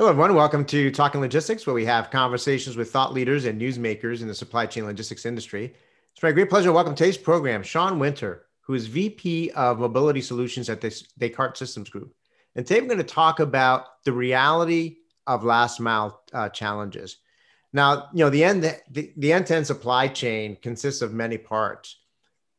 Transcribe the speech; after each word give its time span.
Hello, 0.00 0.08
everyone. 0.08 0.34
Welcome 0.34 0.64
to 0.64 0.90
Talking 0.90 1.20
Logistics, 1.20 1.66
where 1.66 1.74
we 1.74 1.84
have 1.84 2.10
conversations 2.10 2.74
with 2.74 2.90
thought 2.90 3.12
leaders 3.12 3.44
and 3.44 3.60
newsmakers 3.60 4.22
in 4.22 4.28
the 4.28 4.34
supply 4.34 4.64
chain 4.64 4.86
logistics 4.86 5.26
industry. 5.26 5.74
It's 6.14 6.22
my 6.22 6.32
great 6.32 6.48
pleasure 6.48 6.70
to 6.70 6.72
welcome 6.72 6.94
today's 6.94 7.18
program 7.18 7.62
Sean 7.62 7.98
Winter, 7.98 8.46
who 8.62 8.72
is 8.72 8.86
VP 8.86 9.50
of 9.50 9.78
Mobility 9.78 10.22
Solutions 10.22 10.70
at 10.70 10.80
this 10.80 11.02
Descartes 11.18 11.58
Systems 11.58 11.90
Group. 11.90 12.14
And 12.56 12.66
today 12.66 12.80
we're 12.80 12.86
going 12.86 12.96
to 12.96 13.04
talk 13.04 13.40
about 13.40 14.02
the 14.06 14.12
reality 14.14 15.00
of 15.26 15.44
last 15.44 15.80
mile 15.80 16.22
uh, 16.32 16.48
challenges. 16.48 17.18
Now, 17.74 18.08
you 18.14 18.24
know, 18.24 18.30
the 18.30 18.42
end 18.42 18.62
the, 18.90 19.12
the 19.18 19.34
end-to-end 19.34 19.66
supply 19.66 20.08
chain 20.08 20.56
consists 20.62 21.02
of 21.02 21.12
many 21.12 21.36
parts, 21.36 21.98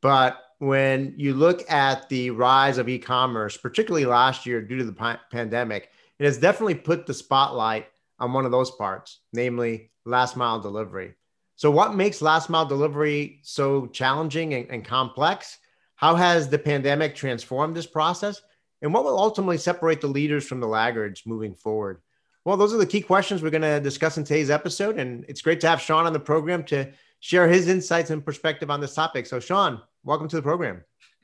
but 0.04 0.40
when 0.60 1.16
you 1.18 1.34
look 1.34 1.64
at 1.72 2.08
the 2.08 2.30
rise 2.30 2.78
of 2.78 2.88
e-commerce, 2.88 3.58
particularly 3.58 4.06
last 4.06 4.46
year 4.46 4.62
due 4.62 4.78
to 4.78 4.84
the 4.84 4.94
pa- 4.94 5.22
pandemic, 5.32 5.90
it 6.22 6.26
has 6.26 6.38
definitely 6.38 6.76
put 6.76 7.08
the 7.08 7.16
spotlight 7.16 7.88
on 8.20 8.32
one 8.32 8.46
of 8.46 8.52
those 8.52 8.70
parts, 8.70 9.22
namely 9.34 9.90
last 10.06 10.38
mile 10.38 10.60
delivery. 10.60 11.16
So, 11.56 11.72
what 11.72 11.96
makes 11.96 12.22
last 12.22 12.48
mile 12.48 12.68
delivery 12.68 13.40
so 13.42 13.88
challenging 13.88 14.54
and, 14.54 14.70
and 14.70 14.86
complex? 14.86 15.58
How 15.96 16.14
has 16.14 16.48
the 16.48 16.60
pandemic 16.60 17.16
transformed 17.16 17.76
this 17.76 17.88
process? 17.88 18.40
And 18.84 18.94
what 18.94 19.04
will 19.04 19.18
ultimately 19.18 19.58
separate 19.58 20.00
the 20.00 20.08
leaders 20.08 20.46
from 20.46 20.60
the 20.60 20.68
laggards 20.68 21.24
moving 21.26 21.56
forward? 21.56 22.04
Well, 22.46 22.56
those 22.56 22.72
are 22.72 22.78
the 22.78 22.86
key 22.86 23.02
questions 23.02 23.42
we're 23.42 23.50
going 23.50 23.64
to 23.64 23.80
discuss 23.80 24.20
in 24.20 24.24
today's 24.24 24.52
episode. 24.52 25.00
And 25.00 25.26
it's 25.28 25.42
great 25.42 25.60
to 25.62 25.70
have 25.70 25.82
Sean 25.82 26.06
on 26.06 26.14
the 26.14 26.20
program 26.20 26.64
to 26.66 26.92
share 27.20 27.48
his 27.48 27.68
insights 27.68 28.12
and 28.12 28.24
perspective 28.24 28.70
on 28.70 28.80
this 28.80 28.94
topic. 28.94 29.26
So, 29.26 29.40
Sean, 29.40 29.82
welcome 30.04 30.28
to 30.28 30.36
the 30.36 30.44
program. 30.44 30.84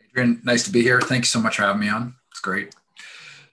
Adrian, 0.10 0.42
nice 0.44 0.64
to 0.64 0.72
be 0.72 0.82
here. 0.82 1.02
Thank 1.02 1.22
you 1.22 1.28
so 1.28 1.40
much 1.40 1.58
for 1.58 1.64
having 1.64 1.82
me 1.82 1.90
on. 1.90 2.16
It's 2.32 2.40
great. 2.40 2.74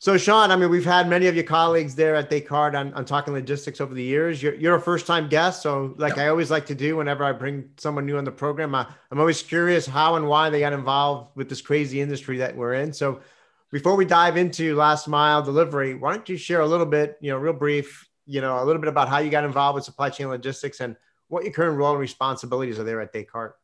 So, 0.04 0.18
Sean, 0.18 0.50
I 0.50 0.56
mean, 0.56 0.68
we've 0.68 0.84
had 0.84 1.08
many 1.08 1.28
of 1.28 1.34
your 1.34 1.44
colleagues 1.44 1.94
there 1.94 2.14
at 2.14 2.28
Descartes 2.28 2.76
on, 2.76 2.92
on 2.92 3.06
talking 3.06 3.32
logistics 3.32 3.80
over 3.80 3.94
the 3.94 4.02
years. 4.02 4.42
You're, 4.42 4.54
you're 4.56 4.74
a 4.74 4.80
first 4.80 5.06
time 5.06 5.30
guest. 5.30 5.62
So, 5.62 5.94
like. 5.96 6.18
I 6.18 6.28
always 6.28 6.50
like 6.50 6.66
to 6.66 6.74
do 6.74 6.98
whenever 6.98 7.24
I 7.24 7.32
bring 7.32 7.70
someone 7.78 8.04
new 8.04 8.18
on 8.18 8.24
the 8.24 8.30
program, 8.30 8.74
I, 8.74 8.86
I'm 9.10 9.18
always 9.18 9.42
curious 9.42 9.86
how 9.86 10.16
and 10.16 10.28
why 10.28 10.50
they 10.50 10.60
got 10.60 10.74
involved 10.74 11.34
with 11.36 11.48
this 11.48 11.62
crazy 11.62 12.02
industry 12.02 12.36
that 12.36 12.54
we're 12.54 12.74
in. 12.74 12.92
So, 12.92 13.20
before 13.72 13.96
we 13.96 14.04
dive 14.04 14.36
into 14.36 14.76
last 14.76 15.08
mile 15.08 15.40
delivery, 15.40 15.94
why 15.94 16.12
don't 16.14 16.28
you 16.28 16.36
share 16.36 16.60
a 16.60 16.66
little 16.66 16.84
bit, 16.84 17.16
you 17.22 17.30
know, 17.30 17.38
real 17.38 17.54
brief, 17.54 18.06
you 18.26 18.42
know, 18.42 18.62
a 18.62 18.64
little 18.66 18.82
bit 18.82 18.88
about 18.88 19.08
how 19.08 19.20
you 19.20 19.30
got 19.30 19.44
involved 19.44 19.76
with 19.76 19.84
supply 19.84 20.10
chain 20.10 20.28
logistics 20.28 20.80
and 20.80 20.96
what 21.28 21.44
your 21.44 21.52
current 21.54 21.78
role 21.78 21.92
and 21.92 22.00
responsibilities 22.00 22.78
are 22.78 22.84
there 22.84 23.00
at 23.00 23.14
Descartes? 23.14 23.56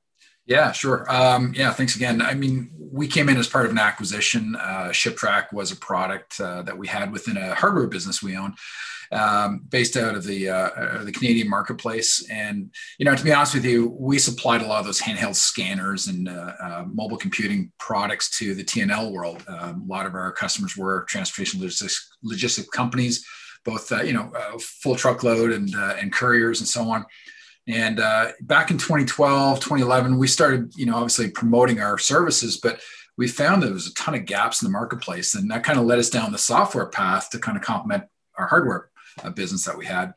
Yeah, 0.51 0.73
sure. 0.73 1.07
Um, 1.09 1.55
yeah, 1.57 1.73
thanks 1.73 1.95
again. 1.95 2.21
I 2.21 2.35
mean, 2.35 2.71
we 2.77 3.07
came 3.07 3.29
in 3.29 3.37
as 3.37 3.47
part 3.47 3.67
of 3.67 3.71
an 3.71 3.79
acquisition. 3.79 4.57
Uh, 4.57 4.89
ShipTrack 4.89 5.53
was 5.53 5.71
a 5.71 5.77
product 5.77 6.41
uh, 6.41 6.63
that 6.63 6.77
we 6.77 6.89
had 6.89 7.13
within 7.13 7.37
a 7.37 7.55
hardware 7.55 7.87
business 7.87 8.21
we 8.21 8.37
own, 8.37 8.55
um, 9.13 9.61
based 9.69 9.97
out 9.97 10.17
of 10.17 10.25
the 10.25 10.49
uh, 10.49 11.05
the 11.05 11.13
Canadian 11.13 11.49
marketplace. 11.49 12.29
And 12.29 12.75
you 12.99 13.05
know, 13.05 13.15
to 13.15 13.23
be 13.23 13.33
honest 13.33 13.55
with 13.55 13.65
you, 13.65 13.95
we 13.97 14.19
supplied 14.19 14.63
a 14.63 14.67
lot 14.67 14.81
of 14.81 14.87
those 14.87 15.01
handheld 15.01 15.37
scanners 15.37 16.09
and 16.09 16.29
uh, 16.29 16.53
uh, 16.61 16.85
mobile 16.93 17.17
computing 17.17 17.71
products 17.79 18.37
to 18.39 18.53
the 18.53 18.65
T&L 18.65 19.13
world. 19.13 19.45
Um, 19.47 19.85
a 19.89 19.89
lot 19.89 20.05
of 20.05 20.17
our 20.17 20.33
customers 20.33 20.77
were 20.77 21.05
transportation 21.09 21.61
logistics, 21.61 22.11
logistics 22.25 22.71
companies, 22.71 23.25
both 23.65 23.93
uh, 23.93 24.03
you 24.03 24.15
know 24.15 24.33
full 24.59 24.97
truckload 24.97 25.53
and 25.53 25.73
and 25.77 26.13
couriers 26.13 26.59
and 26.59 26.67
so 26.67 26.91
on. 26.91 27.07
And 27.69 28.01
uh, 28.01 28.33
back 28.41 28.71
in 28.71 28.79
2012, 28.79 29.61
2011, 29.61 30.19
we 30.19 30.27
started, 30.27 30.73
you 30.77 30.87
know, 30.87 30.97
obviously 30.97 31.31
promoting 31.31 31.81
our 31.81 31.99
services, 31.99 32.57
but 32.57 32.81
we 33.17 33.29
found 33.29 33.63
there 33.63 33.73
was 33.73 33.87
a 33.87 33.95
ton 33.95 34.15
of 34.15 34.25
gaps 34.25 34.63
in 34.63 34.67
the 34.67 34.73
marketplace, 34.73 35.35
and 35.35 35.51
that 35.51 35.63
kind 35.63 35.79
of 35.79 35.85
led 35.85 35.99
us 35.99 36.09
down 36.09 36.33
the 36.33 36.39
software 36.39 36.87
path 36.87 37.31
to 37.31 37.39
kind 37.39 37.57
of 37.57 37.63
complement 37.63 38.05
our 38.39 38.47
hardware 38.47 38.91
uh, 39.23 39.31
business 39.31 39.65
that 39.65 39.77
we 39.77 39.85
had, 39.85 40.15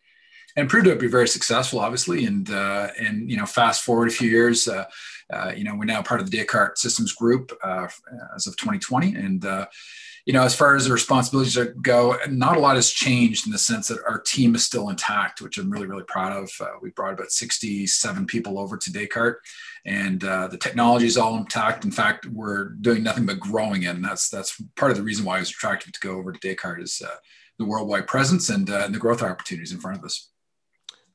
and 0.55 0.69
proved 0.69 0.85
to 0.85 0.95
be 0.95 1.07
very 1.07 1.27
successful, 1.27 1.79
obviously. 1.79 2.25
And 2.25 2.49
uh, 2.49 2.87
and 2.97 3.29
you 3.29 3.35
know, 3.35 3.45
fast 3.45 3.83
forward 3.83 4.07
a 4.07 4.11
few 4.11 4.29
years, 4.29 4.69
uh, 4.69 4.85
uh, 5.31 5.51
you 5.55 5.65
know, 5.65 5.75
we're 5.75 5.83
now 5.83 6.01
part 6.01 6.21
of 6.21 6.31
the 6.31 6.37
Descartes 6.37 6.81
Systems 6.81 7.11
Group 7.11 7.51
uh, 7.61 7.87
as 8.35 8.47
of 8.47 8.55
2020, 8.55 9.15
and 9.15 9.45
you 10.25 10.31
know, 10.31 10.43
as 10.43 10.55
far 10.55 10.75
as 10.75 10.85
the 10.85 10.93
responsibilities 10.93 11.57
go, 11.81 12.17
not 12.29 12.55
a 12.55 12.59
lot 12.59 12.75
has 12.75 12.89
changed 12.89 13.45
in 13.45 13.51
the 13.51 13.57
sense 13.57 13.89
that 13.89 13.99
our 14.07 14.19
team 14.21 14.55
is 14.55 14.63
still 14.63 14.89
intact, 14.89 15.41
which 15.41 15.57
I'm 15.57 15.69
really, 15.69 15.85
really 15.85 16.05
proud 16.05 16.31
of. 16.31 16.49
Uh, 16.61 16.77
we 16.81 16.91
brought 16.91 17.13
about 17.13 17.31
67 17.31 18.25
people 18.25 18.57
over 18.57 18.77
to 18.77 18.93
Descartes, 18.93 19.39
and 19.85 20.23
uh, 20.23 20.47
the 20.47 20.57
technology 20.57 21.07
is 21.07 21.17
all 21.17 21.35
intact. 21.35 21.83
In 21.83 21.91
fact, 21.91 22.25
we're 22.27 22.69
doing 22.69 23.03
nothing 23.03 23.25
but 23.25 23.39
growing 23.39 23.85
and 23.85 24.03
that's 24.03 24.29
that's 24.29 24.61
part 24.77 24.91
of 24.91 24.97
the 24.97 25.03
reason 25.03 25.25
why 25.25 25.37
I 25.37 25.39
was 25.39 25.49
attracted 25.49 25.93
to 25.93 25.99
go 25.99 26.17
over 26.17 26.31
to 26.31 26.39
Descartes 26.39 26.83
is 26.83 27.01
uh, 27.05 27.15
the 27.59 27.65
worldwide 27.65 28.07
presence 28.07 28.49
and, 28.49 28.69
uh, 28.69 28.83
and, 28.85 28.95
the 28.95 28.99
growth 28.99 29.21
opportunities 29.21 29.73
in 29.73 29.79
front 29.79 29.97
of 29.97 30.03
us. 30.05 30.29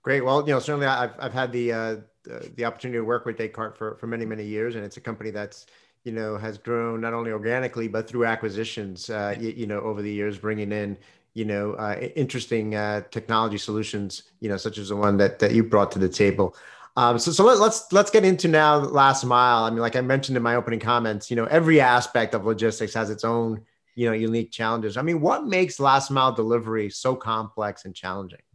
Great. 0.02 0.24
Well, 0.24 0.40
you 0.46 0.52
know, 0.52 0.58
certainly 0.58 0.86
I've 0.86 1.14
I've 1.18 1.32
had 1.32 1.50
the 1.52 1.72
uh, 1.72 1.96
the 2.24 2.64
opportunity 2.66 2.98
to 2.98 3.04
work 3.04 3.24
with 3.24 3.38
Descartes 3.38 3.78
for 3.78 3.96
for 3.96 4.06
many 4.06 4.26
many 4.26 4.44
years, 4.44 4.74
and 4.74 4.84
it's 4.84 4.98
a 4.98 5.00
company 5.00 5.30
that's 5.30 5.66
you 6.08 6.14
know, 6.14 6.38
has 6.38 6.56
grown 6.56 7.02
not 7.02 7.12
only 7.12 7.30
organically 7.32 7.86
but 7.86 8.08
through 8.08 8.24
acquisitions. 8.24 9.10
Uh, 9.10 9.36
you, 9.38 9.50
you, 9.50 9.66
know, 9.66 9.78
over 9.80 10.00
the 10.00 10.10
years, 10.10 10.38
bringing 10.38 10.72
in 10.72 10.96
you 11.34 11.44
know 11.44 11.74
uh, 11.74 11.96
interesting 12.16 12.74
uh, 12.74 13.02
technology 13.10 13.58
solutions. 13.58 14.22
You 14.40 14.48
know, 14.48 14.56
such 14.56 14.78
as 14.78 14.88
the 14.88 14.96
one 14.96 15.18
that 15.18 15.38
that 15.40 15.52
you 15.52 15.62
brought 15.62 15.92
to 15.92 15.98
the 15.98 16.08
table. 16.08 16.56
Um, 16.96 17.18
so 17.18 17.30
so 17.30 17.44
let, 17.44 17.58
let's 17.58 17.92
let's 17.92 18.10
get 18.10 18.24
into 18.24 18.48
now 18.48 18.78
last 18.78 19.22
mile. 19.22 19.64
I 19.64 19.70
mean, 19.70 19.80
like 19.80 19.96
I 19.96 20.00
mentioned 20.00 20.38
in 20.38 20.42
my 20.42 20.54
opening 20.54 20.80
comments, 20.80 21.30
you 21.30 21.36
know, 21.36 21.44
every 21.44 21.78
aspect 21.78 22.34
of 22.34 22.46
logistics 22.46 22.94
has 22.94 23.10
its 23.10 23.22
own 23.22 23.60
you 23.94 24.06
know 24.06 24.14
unique 24.14 24.50
challenges. 24.50 24.96
I 24.96 25.02
mean, 25.02 25.20
what 25.20 25.46
makes 25.46 25.78
last 25.78 26.10
mile 26.10 26.32
delivery 26.32 26.88
so 26.88 27.14
complex 27.14 27.84
and 27.84 27.94
challenging? 27.94 28.47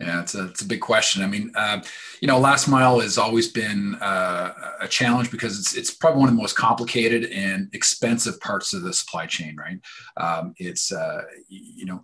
Yeah, 0.00 0.20
it's 0.20 0.36
a, 0.36 0.44
it's 0.44 0.62
a 0.62 0.66
big 0.66 0.80
question. 0.80 1.24
I 1.24 1.26
mean, 1.26 1.50
uh, 1.56 1.82
you 2.20 2.28
know, 2.28 2.38
last 2.38 2.68
mile 2.68 3.00
has 3.00 3.18
always 3.18 3.50
been 3.50 3.96
uh, 3.96 4.52
a 4.80 4.86
challenge 4.86 5.32
because 5.32 5.58
it's 5.58 5.76
it's 5.76 5.92
probably 5.92 6.20
one 6.20 6.28
of 6.28 6.36
the 6.36 6.40
most 6.40 6.56
complicated 6.56 7.32
and 7.32 7.68
expensive 7.72 8.38
parts 8.38 8.72
of 8.72 8.82
the 8.82 8.92
supply 8.92 9.26
chain, 9.26 9.56
right? 9.56 9.80
Um, 10.16 10.54
it's 10.58 10.92
uh, 10.92 11.22
you 11.48 11.84
know, 11.84 12.00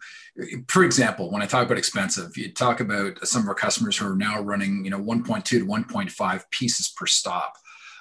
for 0.67 0.83
example, 0.83 1.31
when 1.31 1.41
I 1.41 1.47
talk 1.47 1.67
about 1.67 1.79
expensive, 1.79 2.37
you 2.37 2.53
talk 2.53 2.81
about 2.81 3.25
some 3.25 3.43
of 3.43 3.49
our 3.49 3.55
customers 3.55 3.97
who 3.97 4.09
are 4.11 4.17
now 4.17 4.41
running 4.41 4.85
you 4.85 4.91
know 4.91 5.01
1.2 5.01 5.45
to 5.45 5.65
1.5 5.65 6.43
pieces 6.51 6.93
per 6.97 7.07
stop. 7.07 7.55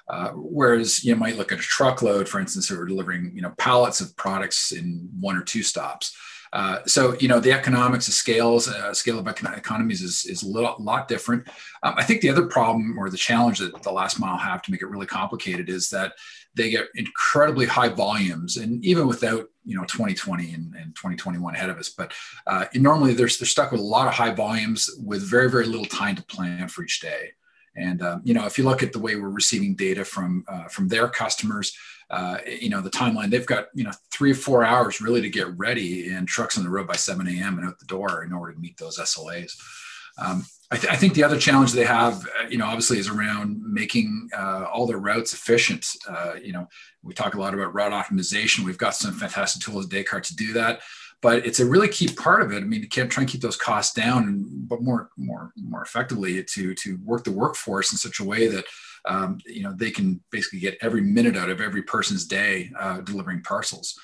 Uh, 0.09 0.31
whereas 0.33 1.03
you 1.05 1.15
might 1.15 1.37
look 1.37 1.51
at 1.51 1.59
a 1.59 1.61
truckload, 1.61 2.27
for 2.27 2.39
instance, 2.39 2.67
who 2.67 2.81
are 2.81 2.85
delivering 2.85 3.31
you 3.35 3.43
know 3.43 3.53
pallets 3.59 4.01
of 4.01 4.15
products 4.17 4.71
in 4.71 5.07
one 5.19 5.37
or 5.37 5.43
two 5.43 5.61
stops. 5.61 6.17
Uh, 6.53 6.77
so 6.85 7.15
you 7.19 7.27
know 7.27 7.39
the 7.39 7.51
economics 7.51 8.07
of 8.07 8.13
scales, 8.13 8.67
uh, 8.67 8.93
scale 8.93 9.17
of 9.17 9.27
economies 9.27 10.03
is 10.03 10.23
is 10.25 10.43
a 10.43 10.47
lot 10.47 11.07
different. 11.07 11.47
Um, 11.81 11.95
I 11.97 12.03
think 12.03 12.21
the 12.21 12.29
other 12.29 12.45
problem 12.45 12.97
or 12.99 13.09
the 13.09 13.17
challenge 13.17 13.57
that 13.57 13.81
the 13.81 13.91
last 13.91 14.19
mile 14.19 14.37
have 14.37 14.61
to 14.61 14.71
make 14.71 14.83
it 14.83 14.87
really 14.87 15.07
complicated 15.07 15.67
is 15.67 15.89
that 15.89 16.13
they 16.55 16.69
get 16.69 16.85
incredibly 16.93 17.65
high 17.65 17.89
volumes, 17.89 18.57
and 18.57 18.85
even 18.85 19.07
without 19.07 19.49
you 19.65 19.75
know 19.75 19.83
2020 19.85 20.53
and, 20.53 20.75
and 20.75 20.95
2021 20.95 21.55
ahead 21.55 21.71
of 21.71 21.77
us, 21.77 21.89
but 21.89 22.13
uh, 22.45 22.65
normally 22.75 23.15
they're 23.15 23.29
they're 23.39 23.47
stuck 23.47 23.71
with 23.71 23.81
a 23.81 23.83
lot 23.83 24.07
of 24.07 24.13
high 24.13 24.33
volumes 24.33 24.91
with 25.03 25.27
very 25.27 25.49
very 25.49 25.65
little 25.65 25.85
time 25.85 26.15
to 26.15 26.23
plan 26.23 26.67
for 26.67 26.83
each 26.83 26.99
day. 26.99 27.31
And 27.75 28.03
um, 28.03 28.21
you 28.23 28.35
know, 28.35 28.45
if 28.45 28.59
you 28.59 28.63
look 28.63 28.83
at 28.83 28.93
the 28.93 28.99
way 28.99 29.15
we're 29.15 29.29
receiving 29.29 29.75
data 29.75 30.05
from 30.05 30.45
uh, 30.47 30.65
from 30.65 30.87
their 30.87 31.07
customers, 31.07 31.75
uh, 32.13 32.37
you 32.47 32.69
know, 32.69 32.79
the 32.79 32.91
timeline 32.91 33.31
they've 33.31 33.45
got 33.45 33.65
you 33.73 33.83
know 33.83 33.91
three 34.11 34.31
or 34.31 34.35
four 34.35 34.63
hours 34.63 35.01
really 35.01 35.19
to 35.19 35.29
get 35.29 35.47
ready, 35.57 36.13
and 36.13 36.27
trucks 36.27 36.59
on 36.59 36.63
the 36.63 36.69
road 36.69 36.85
by 36.85 36.95
7 36.95 37.27
a.m. 37.27 37.57
and 37.57 37.67
out 37.67 37.79
the 37.79 37.85
door 37.85 38.23
in 38.23 38.31
order 38.31 38.53
to 38.53 38.59
meet 38.59 38.77
those 38.77 38.99
SLAs. 38.99 39.53
Um, 40.19 40.45
I, 40.69 40.77
th- 40.77 40.93
I, 40.93 40.95
think 40.95 41.15
the 41.15 41.23
other 41.23 41.39
challenge 41.39 41.71
they 41.71 41.85
have, 41.85 42.23
uh, 42.39 42.47
you 42.47 42.59
know, 42.59 42.67
obviously 42.67 42.99
is 42.99 43.09
around 43.09 43.59
making 43.63 44.29
uh, 44.37 44.65
all 44.71 44.85
their 44.85 44.99
routes 44.99 45.33
efficient. 45.33 45.87
Uh, 46.07 46.35
you 46.39 46.53
know, 46.53 46.67
we 47.01 47.15
talk 47.15 47.33
a 47.33 47.39
lot 47.39 47.55
about 47.55 47.73
route 47.73 47.91
optimization. 47.91 48.63
We've 48.63 48.77
got 48.77 48.93
some 48.93 49.13
fantastic 49.15 49.63
tools 49.63 49.85
at 49.85 49.91
Descartes 49.91 50.27
to 50.27 50.35
do 50.35 50.53
that 50.53 50.81
but 51.23 51.45
it's 51.45 51.61
a 51.61 51.65
really 51.65 51.87
key 51.87 52.09
part 52.09 52.41
of 52.41 52.51
it. 52.51 52.57
I 52.57 52.65
mean, 52.65 52.81
you 52.81 52.89
can't 52.89 53.09
try 53.09 53.21
and 53.21 53.31
keep 53.31 53.39
those 53.39 53.55
costs 53.55 53.93
down, 53.93 54.43
but 54.67 54.81
more, 54.81 55.09
more, 55.15 55.53
more 55.55 55.81
effectively 55.81 56.43
to 56.43 56.75
to 56.75 56.99
work 57.03 57.23
the 57.23 57.31
workforce 57.31 57.93
in 57.93 57.97
such 57.97 58.19
a 58.19 58.25
way 58.25 58.49
that 58.49 58.65
um, 59.05 59.39
you 59.45 59.63
know 59.63 59.73
they 59.73 59.91
can 59.91 60.21
basically 60.31 60.59
get 60.59 60.77
every 60.81 61.01
minute 61.01 61.37
out 61.37 61.49
of 61.49 61.61
every 61.61 61.83
person's 61.83 62.25
day 62.25 62.71
uh, 62.79 63.01
delivering 63.01 63.41
parcels. 63.41 63.97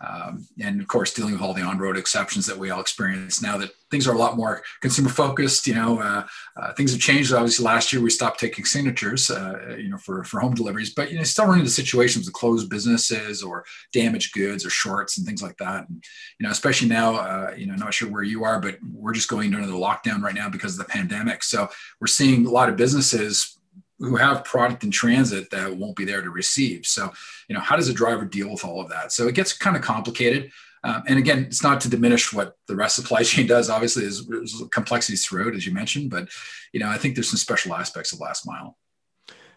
Um, 0.00 0.46
and 0.60 0.80
of 0.80 0.88
course, 0.88 1.14
dealing 1.14 1.32
with 1.32 1.40
all 1.40 1.54
the 1.54 1.62
on-road 1.62 1.96
exceptions 1.96 2.44
that 2.46 2.58
we 2.58 2.70
all 2.70 2.80
experience 2.80 3.40
now 3.40 3.56
that 3.56 3.70
things 3.90 4.06
are 4.06 4.14
a 4.14 4.18
lot 4.18 4.36
more 4.36 4.62
consumer 4.82 5.08
focused. 5.08 5.66
You 5.66 5.74
know, 5.74 6.00
uh, 6.00 6.26
uh, 6.56 6.74
things 6.74 6.92
have 6.92 7.00
changed. 7.00 7.32
Obviously, 7.32 7.64
last 7.64 7.92
year 7.92 8.02
we 8.02 8.10
stopped 8.10 8.38
taking 8.38 8.66
signatures, 8.66 9.30
uh, 9.30 9.76
you 9.78 9.88
know, 9.88 9.96
for, 9.96 10.22
for 10.24 10.40
home 10.40 10.54
deliveries, 10.54 10.92
but 10.92 11.10
you 11.10 11.16
know, 11.16 11.24
still 11.24 11.46
run 11.46 11.60
into 11.60 11.70
situations 11.70 12.26
with 12.26 12.34
closed 12.34 12.68
businesses 12.68 13.42
or 13.42 13.64
damaged 13.94 14.34
goods 14.34 14.66
or 14.66 14.70
shorts 14.70 15.16
and 15.16 15.26
things 15.26 15.42
like 15.42 15.56
that. 15.58 15.88
And 15.88 16.04
you 16.38 16.46
know, 16.46 16.50
especially 16.50 16.88
now, 16.88 17.14
uh, 17.14 17.54
you 17.56 17.66
know, 17.66 17.74
not 17.74 17.94
sure 17.94 18.10
where 18.10 18.22
you 18.22 18.44
are, 18.44 18.60
but 18.60 18.76
we're 18.92 19.14
just 19.14 19.30
going 19.30 19.54
into 19.54 19.66
the 19.66 19.72
lockdown 19.72 20.20
right 20.20 20.34
now 20.34 20.50
because 20.50 20.78
of 20.78 20.86
the 20.86 20.92
pandemic. 20.92 21.42
So 21.42 21.68
we're 22.02 22.06
seeing 22.06 22.44
a 22.44 22.50
lot 22.50 22.68
of 22.68 22.76
businesses 22.76 23.56
who 23.98 24.16
have 24.16 24.44
product 24.44 24.84
in 24.84 24.90
transit 24.90 25.50
that 25.50 25.76
won't 25.76 25.96
be 25.96 26.04
there 26.04 26.22
to 26.22 26.30
receive. 26.30 26.86
So, 26.86 27.12
you 27.48 27.54
know, 27.54 27.60
how 27.60 27.76
does 27.76 27.88
a 27.88 27.94
driver 27.94 28.24
deal 28.24 28.50
with 28.50 28.64
all 28.64 28.80
of 28.80 28.88
that? 28.90 29.12
So 29.12 29.26
it 29.26 29.34
gets 29.34 29.52
kind 29.52 29.76
of 29.76 29.82
complicated. 29.82 30.50
Um, 30.84 31.02
and 31.08 31.18
again, 31.18 31.44
it's 31.44 31.62
not 31.62 31.80
to 31.80 31.88
diminish 31.88 32.32
what 32.32 32.56
the 32.68 32.76
rest 32.76 32.98
of 32.98 33.04
supply 33.04 33.22
chain 33.24 33.46
does. 33.46 33.70
Obviously, 33.70 34.02
there's, 34.02 34.62
complexities 34.70 35.24
throughout, 35.24 35.54
as 35.54 35.66
you 35.66 35.72
mentioned, 35.72 36.10
but 36.10 36.28
you 36.72 36.80
know, 36.80 36.88
I 36.88 36.98
think 36.98 37.14
there's 37.14 37.30
some 37.30 37.38
special 37.38 37.74
aspects 37.74 38.12
of 38.12 38.20
last 38.20 38.46
mile. 38.46 38.76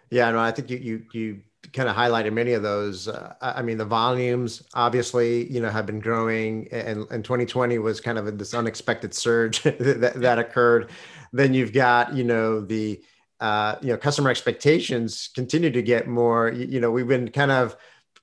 Yeah, 0.09 0.31
no, 0.31 0.39
I 0.39 0.51
think 0.51 0.71
you 0.71 0.77
you 0.77 1.05
you 1.13 1.41
kind 1.73 1.89
of 1.89 1.95
highlighted 1.95 2.33
many 2.33 2.53
of 2.53 2.63
those. 2.63 3.07
Uh, 3.07 3.35
I 3.41 3.61
mean, 3.61 3.77
the 3.77 3.85
volumes 3.85 4.63
obviously, 4.73 5.51
you 5.51 5.61
know, 5.61 5.69
have 5.69 5.85
been 5.85 5.99
growing, 5.99 6.67
and, 6.71 7.05
and 7.11 7.23
2020 7.23 7.77
was 7.77 8.01
kind 8.01 8.17
of 8.17 8.37
this 8.37 8.53
unexpected 8.53 9.13
surge 9.13 9.61
that, 9.63 10.13
that 10.15 10.39
occurred. 10.39 10.89
Then 11.31 11.53
you've 11.53 11.73
got, 11.73 12.15
you 12.15 12.23
know, 12.23 12.61
the 12.61 13.03
uh, 13.39 13.75
you 13.81 13.89
know 13.89 13.97
customer 13.97 14.29
expectations 14.29 15.29
continue 15.33 15.71
to 15.71 15.81
get 15.81 16.07
more. 16.07 16.49
You, 16.51 16.79
know, 16.79 16.91
we've 16.91 17.07
been 17.07 17.29
kind 17.29 17.51
of 17.51 17.75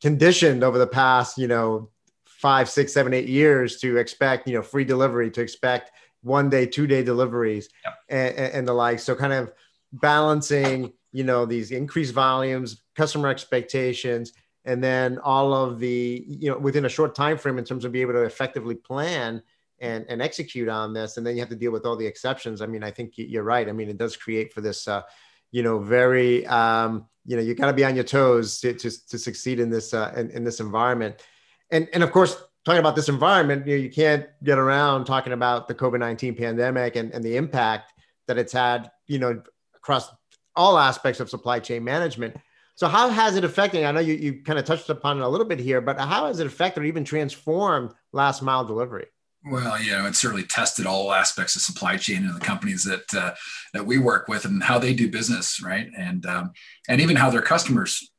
conditioned 0.02 0.62
over 0.62 0.78
the 0.78 0.86
past, 0.86 1.38
you 1.38 1.48
know, 1.48 1.90
five, 2.24 2.68
six, 2.68 2.92
seven, 2.92 3.14
eight 3.14 3.28
years 3.28 3.78
to 3.80 3.96
expect, 3.96 4.46
you 4.46 4.54
know, 4.54 4.62
free 4.62 4.84
delivery, 4.84 5.30
to 5.30 5.40
expect 5.40 5.90
one 6.22 6.50
day, 6.50 6.66
two 6.66 6.86
day 6.86 7.02
deliveries, 7.02 7.68
yep. 7.84 7.94
and, 8.08 8.52
and 8.54 8.68
the 8.68 8.72
like. 8.72 8.98
So, 8.98 9.14
kind 9.14 9.32
of 9.32 9.52
balancing 9.92 10.92
you 11.12 11.24
know 11.24 11.46
these 11.46 11.70
increased 11.70 12.12
volumes 12.12 12.82
customer 12.94 13.28
expectations 13.28 14.34
and 14.66 14.84
then 14.84 15.18
all 15.18 15.54
of 15.54 15.78
the 15.78 16.24
you 16.28 16.50
know 16.50 16.58
within 16.58 16.84
a 16.84 16.90
short 16.90 17.14
time 17.14 17.38
frame 17.38 17.58
in 17.58 17.64
terms 17.64 17.86
of 17.86 17.92
being 17.92 18.02
able 18.02 18.12
to 18.12 18.24
effectively 18.24 18.74
plan 18.74 19.42
and 19.80 20.04
and 20.08 20.22
execute 20.22 20.68
on 20.68 20.92
this 20.92 21.16
and 21.16 21.26
then 21.26 21.34
you 21.34 21.40
have 21.40 21.48
to 21.48 21.56
deal 21.56 21.72
with 21.72 21.84
all 21.84 21.96
the 21.96 22.06
exceptions 22.06 22.62
i 22.62 22.66
mean 22.66 22.82
i 22.82 22.90
think 22.90 23.12
you're 23.16 23.42
right 23.42 23.68
i 23.68 23.72
mean 23.72 23.88
it 23.88 23.98
does 23.98 24.16
create 24.16 24.52
for 24.52 24.60
this 24.60 24.88
uh, 24.88 25.02
you 25.50 25.62
know 25.62 25.78
very 25.78 26.46
um, 26.46 27.06
you 27.26 27.36
know 27.36 27.42
you 27.42 27.54
got 27.54 27.66
to 27.66 27.72
be 27.72 27.84
on 27.84 27.94
your 27.94 28.04
toes 28.04 28.60
to, 28.60 28.72
to, 28.72 28.90
to 29.08 29.18
succeed 29.18 29.60
in 29.60 29.70
this 29.70 29.92
uh, 29.92 30.12
in, 30.16 30.30
in 30.30 30.44
this 30.44 30.60
environment 30.60 31.22
and 31.70 31.88
and 31.92 32.02
of 32.02 32.10
course 32.10 32.42
talking 32.64 32.80
about 32.80 32.96
this 32.96 33.08
environment 33.08 33.66
you, 33.66 33.76
know, 33.76 33.82
you 33.82 33.90
can't 33.90 34.26
get 34.42 34.58
around 34.58 35.04
talking 35.04 35.32
about 35.32 35.68
the 35.68 35.74
covid-19 35.74 36.38
pandemic 36.38 36.96
and, 36.96 37.12
and 37.12 37.22
the 37.22 37.36
impact 37.36 37.92
that 38.26 38.38
it's 38.38 38.52
had 38.52 38.90
you 39.06 39.18
know 39.18 39.42
across 39.74 40.10
all 40.56 40.78
aspects 40.78 41.20
of 41.20 41.30
supply 41.30 41.60
chain 41.60 41.84
management. 41.84 42.36
So 42.74 42.88
how 42.88 43.08
has 43.08 43.36
it 43.36 43.44
affected? 43.44 43.84
I 43.84 43.92
know 43.92 44.00
you, 44.00 44.14
you 44.14 44.42
kind 44.42 44.58
of 44.58 44.64
touched 44.64 44.90
upon 44.90 45.18
it 45.18 45.22
a 45.22 45.28
little 45.28 45.46
bit 45.46 45.60
here, 45.60 45.80
but 45.80 45.98
how 45.98 46.26
has 46.26 46.40
it 46.40 46.46
affected 46.46 46.82
or 46.82 46.86
even 46.86 47.04
transformed 47.04 47.92
last 48.12 48.42
mile 48.42 48.64
delivery? 48.64 49.06
Well, 49.48 49.80
you 49.80 49.92
know, 49.92 50.06
it 50.06 50.16
certainly 50.16 50.42
tested 50.42 50.86
all 50.86 51.12
aspects 51.12 51.54
of 51.54 51.62
supply 51.62 51.96
chain 51.96 52.24
and 52.24 52.34
the 52.34 52.40
companies 52.40 52.82
that 52.84 53.14
uh, 53.14 53.34
that 53.74 53.86
we 53.86 53.96
work 53.98 54.26
with 54.26 54.44
and 54.44 54.62
how 54.62 54.78
they 54.78 54.92
do 54.92 55.08
business, 55.08 55.62
right? 55.62 55.88
And 55.96 56.26
um, 56.26 56.52
and 56.88 57.00
even 57.00 57.16
how 57.16 57.30
their 57.30 57.42
customers 57.42 58.10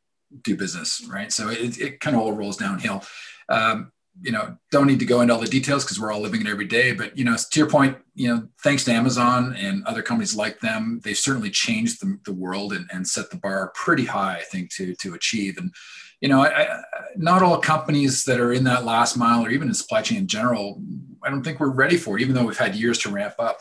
do 0.43 0.55
business, 0.55 1.05
right? 1.09 1.31
So 1.31 1.49
it, 1.49 1.79
it 1.79 1.99
kind 1.99 2.15
of 2.15 2.21
all 2.21 2.31
rolls 2.31 2.57
downhill. 2.57 3.03
Um, 3.49 3.91
you 4.21 4.31
know, 4.31 4.57
don't 4.71 4.87
need 4.87 4.99
to 4.99 5.05
go 5.05 5.21
into 5.21 5.33
all 5.33 5.39
the 5.39 5.47
details 5.47 5.83
because 5.83 5.99
we're 5.99 6.11
all 6.11 6.21
living 6.21 6.41
it 6.41 6.47
every 6.47 6.65
day. 6.65 6.93
But 6.93 7.17
you 7.17 7.25
know, 7.25 7.35
to 7.35 7.59
your 7.59 7.69
point, 7.69 7.97
you 8.15 8.29
know, 8.29 8.47
thanks 8.63 8.85
to 8.85 8.91
Amazon 8.91 9.53
and 9.57 9.85
other 9.85 10.01
companies 10.01 10.35
like 10.35 10.59
them, 10.61 11.01
they've 11.03 11.17
certainly 11.17 11.49
changed 11.49 12.01
the, 12.01 12.17
the 12.25 12.33
world 12.33 12.73
and, 12.73 12.89
and 12.91 13.05
set 13.05 13.29
the 13.29 13.37
bar 13.37 13.71
pretty 13.75 14.05
high, 14.05 14.37
I 14.37 14.43
think, 14.43 14.71
to 14.75 14.95
to 14.95 15.13
achieve. 15.13 15.57
And 15.57 15.73
you 16.21 16.29
know, 16.29 16.41
I, 16.41 16.63
I, 16.63 16.83
not 17.15 17.43
all 17.43 17.59
companies 17.59 18.23
that 18.25 18.39
are 18.39 18.53
in 18.53 18.63
that 18.65 18.85
last 18.85 19.17
mile 19.17 19.45
or 19.45 19.49
even 19.49 19.67
in 19.67 19.73
supply 19.73 20.01
chain 20.01 20.17
in 20.17 20.27
general, 20.27 20.81
I 21.23 21.29
don't 21.29 21.43
think 21.43 21.59
we're 21.59 21.69
ready 21.69 21.97
for 21.97 22.17
it, 22.17 22.21
even 22.21 22.35
though 22.35 22.45
we've 22.45 22.57
had 22.57 22.75
years 22.75 22.97
to 22.99 23.09
ramp 23.09 23.35
up. 23.39 23.57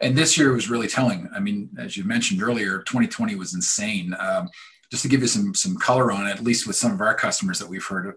And 0.00 0.16
this 0.16 0.36
year 0.36 0.52
was 0.52 0.68
really 0.68 0.88
telling. 0.88 1.28
I 1.34 1.40
mean, 1.40 1.70
as 1.78 1.96
you 1.96 2.04
mentioned 2.04 2.42
earlier, 2.42 2.78
2020 2.82 3.36
was 3.36 3.54
insane. 3.54 4.14
Um, 4.18 4.48
just 4.90 5.02
to 5.02 5.08
give 5.08 5.22
you 5.22 5.28
some 5.28 5.54
some 5.54 5.76
color 5.76 6.12
on 6.12 6.26
it, 6.26 6.30
at 6.30 6.44
least 6.44 6.66
with 6.66 6.76
some 6.76 6.92
of 6.92 7.00
our 7.00 7.14
customers 7.14 7.58
that 7.58 7.68
we've 7.68 7.84
heard 7.84 8.14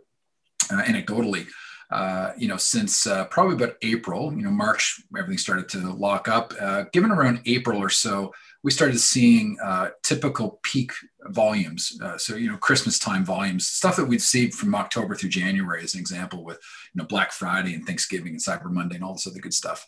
uh, 0.72 0.82
anecdotally 0.84 1.48
uh, 1.90 2.32
you 2.38 2.48
know, 2.48 2.58
since 2.58 3.08
uh, 3.08 3.26
probably 3.26 3.56
about 3.56 3.78
April, 3.82 4.34
you 4.34 4.42
know, 4.42 4.52
March, 4.52 5.02
everything 5.18 5.38
started 5.38 5.70
to 5.70 5.80
lock 5.94 6.28
up. 6.28 6.54
Uh, 6.60 6.84
given 6.92 7.12
around 7.12 7.42
April 7.46 7.82
or 7.82 7.90
so, 7.90 8.34
we 8.68 8.72
started 8.72 9.00
seeing 9.00 9.56
uh, 9.64 9.92
typical 10.04 10.60
peak 10.62 10.92
volumes. 11.28 11.98
Uh, 12.04 12.18
so, 12.18 12.36
you 12.36 12.52
know, 12.52 12.58
Christmas 12.58 13.00
time 13.00 13.24
volumes, 13.24 13.66
stuff 13.66 13.96
that 13.96 14.04
we'd 14.04 14.22
see 14.22 14.50
from 14.50 14.76
October 14.76 15.16
through 15.16 15.30
January, 15.30 15.82
as 15.82 15.94
an 15.94 16.02
example, 16.02 16.44
with, 16.44 16.58
you 16.94 17.00
know, 17.02 17.08
Black 17.08 17.32
Friday 17.32 17.74
and 17.74 17.86
Thanksgiving 17.86 18.34
and 18.34 18.42
Cyber 18.42 18.70
Monday 18.70 18.96
and 18.96 19.06
all 19.06 19.14
this 19.14 19.26
other 19.26 19.40
good 19.40 19.54
stuff. 19.54 19.88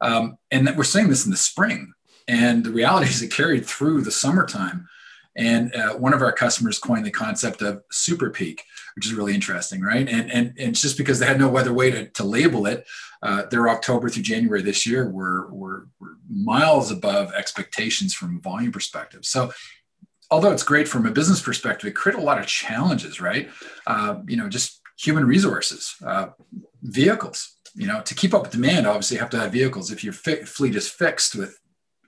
Um, 0.00 0.38
and 0.50 0.66
that 0.66 0.76
we're 0.76 0.82
seeing 0.82 1.08
this 1.08 1.24
in 1.24 1.30
the 1.30 1.36
spring. 1.36 1.92
And 2.26 2.64
the 2.64 2.72
reality 2.72 3.06
is 3.10 3.22
it 3.22 3.30
carried 3.30 3.64
through 3.64 4.00
the 4.00 4.10
summertime. 4.10 4.88
And 5.36 5.74
uh, 5.74 5.94
one 5.94 6.14
of 6.14 6.22
our 6.22 6.32
customers 6.32 6.78
coined 6.78 7.04
the 7.04 7.10
concept 7.10 7.62
of 7.62 7.82
super 7.90 8.30
peak, 8.30 8.62
which 8.94 9.06
is 9.06 9.14
really 9.14 9.34
interesting, 9.34 9.82
right? 9.82 10.08
And 10.08 10.32
and, 10.32 10.54
and 10.58 10.74
just 10.74 10.96
because 10.96 11.18
they 11.18 11.26
had 11.26 11.38
no 11.38 11.56
other 11.56 11.74
way 11.74 11.90
to, 11.90 12.08
to 12.08 12.24
label 12.24 12.66
it, 12.66 12.86
uh, 13.22 13.44
their 13.50 13.68
October 13.68 14.08
through 14.08 14.22
January 14.22 14.62
this 14.62 14.86
year 14.86 15.08
were, 15.10 15.48
were, 15.52 15.88
were 16.00 16.16
miles 16.28 16.90
above 16.90 17.32
expectations 17.32 18.14
from 18.14 18.36
a 18.36 18.40
volume 18.40 18.72
perspective. 18.72 19.24
So 19.24 19.52
although 20.30 20.52
it's 20.52 20.62
great 20.62 20.88
from 20.88 21.06
a 21.06 21.10
business 21.10 21.40
perspective, 21.40 21.88
it 21.88 21.94
created 21.94 22.20
a 22.20 22.24
lot 22.24 22.38
of 22.38 22.46
challenges, 22.46 23.20
right? 23.20 23.48
Uh, 23.86 24.20
you 24.26 24.36
know, 24.36 24.48
just 24.48 24.80
human 24.98 25.24
resources, 25.24 25.94
uh, 26.04 26.28
vehicles. 26.82 27.56
You 27.74 27.86
know, 27.86 28.00
to 28.00 28.14
keep 28.14 28.32
up 28.32 28.42
with 28.42 28.52
demand, 28.52 28.86
obviously 28.86 29.16
you 29.16 29.20
have 29.20 29.30
to 29.30 29.38
have 29.38 29.52
vehicles. 29.52 29.90
If 29.90 30.02
your 30.02 30.14
fi- 30.14 30.44
fleet 30.44 30.74
is 30.74 30.88
fixed 30.88 31.34
with 31.34 31.58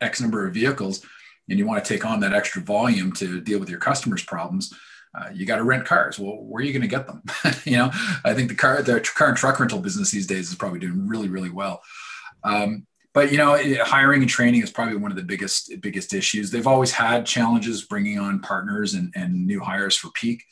X 0.00 0.20
number 0.20 0.46
of 0.46 0.54
vehicles, 0.54 1.04
and 1.48 1.58
you 1.58 1.66
want 1.66 1.84
to 1.84 1.88
take 1.88 2.04
on 2.04 2.20
that 2.20 2.34
extra 2.34 2.62
volume 2.62 3.12
to 3.12 3.40
deal 3.40 3.58
with 3.58 3.70
your 3.70 3.78
customers' 3.78 4.24
problems, 4.24 4.72
uh, 5.14 5.30
you 5.32 5.46
got 5.46 5.56
to 5.56 5.64
rent 5.64 5.84
cars. 5.84 6.18
Well, 6.18 6.36
where 6.36 6.62
are 6.62 6.64
you 6.64 6.72
going 6.72 6.82
to 6.82 6.88
get 6.88 7.06
them? 7.06 7.22
you 7.64 7.76
know, 7.76 7.90
I 8.24 8.34
think 8.34 8.48
the 8.48 8.54
car, 8.54 8.82
the 8.82 9.00
car 9.00 9.28
and 9.28 9.36
truck 9.36 9.58
rental 9.58 9.80
business 9.80 10.10
these 10.10 10.26
days 10.26 10.50
is 10.50 10.54
probably 10.54 10.80
doing 10.80 11.08
really, 11.08 11.28
really 11.28 11.50
well. 11.50 11.82
Um, 12.44 12.86
but 13.14 13.32
you 13.32 13.38
know, 13.38 13.58
hiring 13.84 14.20
and 14.20 14.30
training 14.30 14.62
is 14.62 14.70
probably 14.70 14.96
one 14.96 15.10
of 15.10 15.16
the 15.16 15.22
biggest, 15.22 15.72
biggest 15.80 16.12
issues. 16.12 16.50
They've 16.50 16.66
always 16.66 16.92
had 16.92 17.26
challenges 17.26 17.82
bringing 17.82 18.18
on 18.18 18.40
partners 18.40 18.94
and, 18.94 19.12
and 19.16 19.46
new 19.46 19.60
hires 19.60 19.96
for 19.96 20.10
peak, 20.10 20.44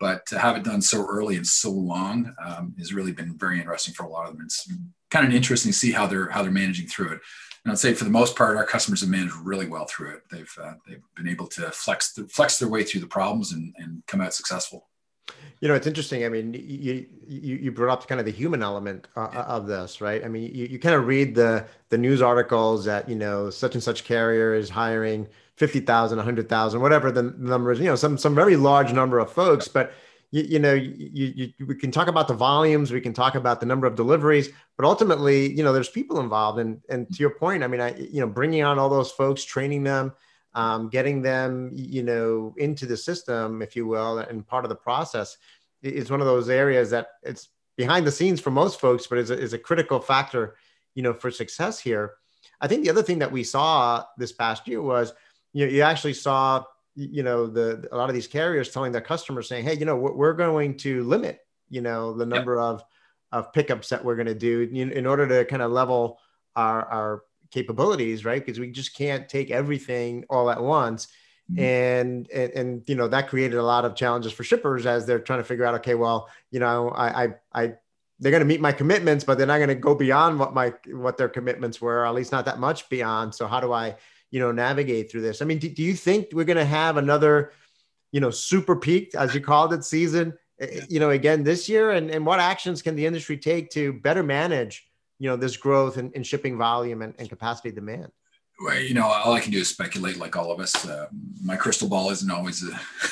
but 0.00 0.26
to 0.26 0.38
have 0.38 0.56
it 0.56 0.64
done 0.64 0.80
so 0.80 1.06
early 1.06 1.36
and 1.36 1.46
so 1.46 1.70
long 1.70 2.34
um, 2.44 2.74
has 2.78 2.94
really 2.94 3.12
been 3.12 3.36
very 3.36 3.58
interesting 3.58 3.94
for 3.94 4.04
a 4.04 4.08
lot 4.08 4.26
of 4.26 4.32
them. 4.32 4.44
It's 4.44 4.68
kind 5.10 5.26
of 5.26 5.34
interesting 5.34 5.70
to 5.70 5.78
see 5.78 5.92
how 5.92 6.06
they're 6.06 6.28
how 6.28 6.42
they're 6.42 6.50
managing 6.50 6.88
through 6.88 7.12
it. 7.12 7.20
And 7.64 7.72
I'd 7.72 7.78
say 7.78 7.94
for 7.94 8.04
the 8.04 8.10
most 8.10 8.36
part, 8.36 8.56
our 8.56 8.64
customers 8.64 9.00
have 9.00 9.10
managed 9.10 9.34
really 9.42 9.66
well 9.66 9.86
through 9.86 10.10
it. 10.10 10.22
They've 10.30 10.58
uh, 10.62 10.74
they've 10.86 11.02
been 11.16 11.28
able 11.28 11.46
to 11.48 11.70
flex 11.70 12.12
the, 12.12 12.26
flex 12.28 12.58
their 12.58 12.68
way 12.68 12.84
through 12.84 13.00
the 13.00 13.06
problems 13.06 13.52
and, 13.52 13.74
and 13.78 14.02
come 14.06 14.20
out 14.20 14.34
successful. 14.34 14.88
You 15.60 15.68
know, 15.68 15.74
it's 15.74 15.86
interesting. 15.86 16.24
I 16.24 16.28
mean, 16.28 16.54
you 16.54 17.06
you, 17.26 17.56
you 17.56 17.72
brought 17.72 17.92
up 17.92 18.08
kind 18.08 18.20
of 18.20 18.24
the 18.24 18.32
human 18.32 18.62
element 18.62 19.08
uh, 19.16 19.28
of 19.46 19.66
this, 19.66 20.00
right? 20.00 20.24
I 20.24 20.28
mean, 20.28 20.54
you, 20.54 20.66
you 20.66 20.78
kind 20.78 20.94
of 20.94 21.06
read 21.06 21.34
the 21.34 21.66
the 21.90 21.98
news 21.98 22.22
articles 22.22 22.84
that 22.84 23.08
you 23.08 23.16
know 23.16 23.50
such 23.50 23.74
and 23.74 23.82
such 23.82 24.04
carrier 24.04 24.54
is 24.54 24.70
hiring 24.70 25.26
50,000, 25.56 26.16
100,000, 26.18 26.80
whatever 26.80 27.10
the 27.10 27.34
numbers, 27.36 27.80
you 27.80 27.86
know, 27.86 27.96
some 27.96 28.16
some 28.16 28.34
very 28.34 28.56
large 28.56 28.92
number 28.92 29.18
of 29.18 29.32
folks, 29.32 29.66
but 29.66 29.92
you, 30.30 30.42
you 30.42 30.58
know, 30.58 30.74
you, 30.74 31.52
you, 31.58 31.66
we 31.66 31.74
can 31.74 31.90
talk 31.90 32.08
about 32.08 32.28
the 32.28 32.34
volumes, 32.34 32.92
we 32.92 33.00
can 33.00 33.14
talk 33.14 33.34
about 33.34 33.60
the 33.60 33.66
number 33.66 33.86
of 33.86 33.94
deliveries, 33.94 34.50
but 34.76 34.84
ultimately, 34.84 35.50
you 35.52 35.62
know, 35.62 35.72
there's 35.72 35.88
people 35.88 36.20
involved. 36.20 36.58
And, 36.58 36.80
and 36.88 37.08
to 37.12 37.20
your 37.20 37.30
point, 37.30 37.62
I 37.62 37.66
mean, 37.66 37.80
I, 37.80 37.96
you 37.96 38.20
know, 38.20 38.26
bringing 38.26 38.62
on 38.62 38.78
all 38.78 38.88
those 38.88 39.10
folks, 39.10 39.44
training 39.44 39.84
them, 39.84 40.12
um, 40.54 40.88
getting 40.88 41.22
them, 41.22 41.70
you 41.74 42.02
know, 42.02 42.54
into 42.58 42.84
the 42.84 42.96
system, 42.96 43.62
if 43.62 43.74
you 43.74 43.86
will, 43.86 44.18
and 44.18 44.46
part 44.46 44.64
of 44.64 44.68
the 44.68 44.74
process 44.74 45.36
is 45.82 46.10
one 46.10 46.20
of 46.20 46.26
those 46.26 46.48
areas 46.48 46.90
that 46.90 47.08
it's 47.22 47.48
behind 47.76 48.06
the 48.06 48.12
scenes 48.12 48.40
for 48.40 48.50
most 48.50 48.80
folks, 48.80 49.06
but 49.06 49.18
is 49.18 49.30
a, 49.30 49.38
is 49.38 49.52
a 49.52 49.58
critical 49.58 50.00
factor, 50.00 50.56
you 50.94 51.02
know, 51.02 51.14
for 51.14 51.30
success 51.30 51.78
here. 51.78 52.14
I 52.60 52.66
think 52.66 52.82
the 52.82 52.90
other 52.90 53.04
thing 53.04 53.20
that 53.20 53.30
we 53.30 53.44
saw 53.44 54.04
this 54.18 54.32
past 54.32 54.66
year 54.66 54.82
was, 54.82 55.12
you 55.52 55.64
know, 55.64 55.72
you 55.72 55.82
actually 55.82 56.14
saw 56.14 56.64
you 56.98 57.22
know 57.22 57.46
the 57.46 57.88
a 57.92 57.96
lot 57.96 58.08
of 58.08 58.14
these 58.14 58.26
carriers 58.26 58.70
telling 58.70 58.90
their 58.90 59.00
customers 59.00 59.48
saying 59.48 59.64
hey 59.64 59.74
you 59.74 59.84
know 59.84 59.96
we're 59.96 60.32
going 60.32 60.76
to 60.76 61.04
limit 61.04 61.40
you 61.68 61.80
know 61.80 62.12
the 62.12 62.26
number 62.26 62.56
yep. 62.56 62.62
of 62.62 62.84
of 63.30 63.52
pickups 63.52 63.88
that 63.90 64.04
we're 64.04 64.16
going 64.16 64.26
to 64.26 64.34
do 64.34 64.62
in, 64.72 64.90
in 64.90 65.06
order 65.06 65.28
to 65.28 65.44
kind 65.44 65.62
of 65.62 65.70
level 65.70 66.18
our 66.56 66.84
our 66.86 67.22
capabilities 67.50 68.24
right 68.24 68.44
because 68.44 68.58
we 68.58 68.70
just 68.70 68.94
can't 68.96 69.28
take 69.28 69.50
everything 69.50 70.24
all 70.28 70.50
at 70.50 70.60
once 70.60 71.06
mm-hmm. 71.50 71.62
and, 71.62 72.30
and 72.30 72.52
and 72.52 72.82
you 72.88 72.96
know 72.96 73.06
that 73.06 73.28
created 73.28 73.58
a 73.58 73.62
lot 73.62 73.84
of 73.84 73.94
challenges 73.94 74.32
for 74.32 74.42
shippers 74.42 74.84
as 74.84 75.06
they're 75.06 75.20
trying 75.20 75.38
to 75.38 75.44
figure 75.44 75.64
out 75.64 75.74
okay 75.74 75.94
well 75.94 76.28
you 76.50 76.58
know 76.58 76.90
i 76.90 77.24
i, 77.24 77.28
I 77.54 77.74
they're 78.18 78.32
going 78.32 78.40
to 78.40 78.46
meet 78.46 78.60
my 78.60 78.72
commitments 78.72 79.24
but 79.24 79.38
they're 79.38 79.46
not 79.46 79.58
going 79.58 79.68
to 79.68 79.76
go 79.76 79.94
beyond 79.94 80.40
what 80.40 80.52
my 80.52 80.74
what 80.88 81.16
their 81.16 81.28
commitments 81.28 81.80
were 81.80 82.04
at 82.04 82.14
least 82.14 82.32
not 82.32 82.44
that 82.46 82.58
much 82.58 82.88
beyond 82.88 83.34
so 83.34 83.46
how 83.46 83.60
do 83.60 83.72
i 83.72 83.94
you 84.30 84.40
know 84.40 84.52
navigate 84.52 85.10
through 85.10 85.20
this 85.20 85.42
i 85.42 85.44
mean 85.44 85.58
do, 85.58 85.68
do 85.68 85.82
you 85.82 85.94
think 85.94 86.28
we're 86.32 86.44
going 86.44 86.56
to 86.56 86.64
have 86.64 86.96
another 86.96 87.52
you 88.12 88.20
know 88.20 88.30
super 88.30 88.76
peak 88.76 89.14
as 89.14 89.34
you 89.34 89.40
called 89.40 89.72
it 89.72 89.84
season 89.84 90.32
eh, 90.60 90.66
eh, 90.70 90.86
you 90.88 91.00
know 91.00 91.10
again 91.10 91.42
this 91.42 91.68
year 91.68 91.92
and, 91.92 92.10
and 92.10 92.24
what 92.24 92.40
actions 92.40 92.82
can 92.82 92.94
the 92.94 93.06
industry 93.06 93.36
take 93.36 93.70
to 93.70 93.92
better 93.92 94.22
manage 94.22 94.88
you 95.18 95.28
know 95.28 95.36
this 95.36 95.56
growth 95.56 95.98
in, 95.98 96.10
in 96.12 96.22
shipping 96.22 96.56
volume 96.56 97.02
and, 97.02 97.14
and 97.18 97.28
capacity 97.28 97.70
demand 97.70 98.10
well, 98.60 98.76
you 98.76 98.92
know, 98.92 99.06
all 99.06 99.34
I 99.34 99.40
can 99.40 99.52
do 99.52 99.58
is 99.58 99.68
speculate, 99.68 100.16
like 100.16 100.34
all 100.34 100.50
of 100.50 100.58
us. 100.58 100.84
Uh, 100.84 101.06
my 101.44 101.54
crystal 101.54 101.88
ball 101.88 102.10
isn't 102.10 102.30
always 102.30 102.64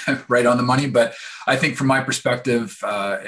uh, 0.08 0.18
right 0.28 0.44
on 0.44 0.56
the 0.56 0.62
money, 0.64 0.88
but 0.88 1.14
I 1.46 1.54
think 1.54 1.76
from 1.76 1.86
my 1.86 2.00
perspective, 2.00 2.76
uh, 2.82 3.18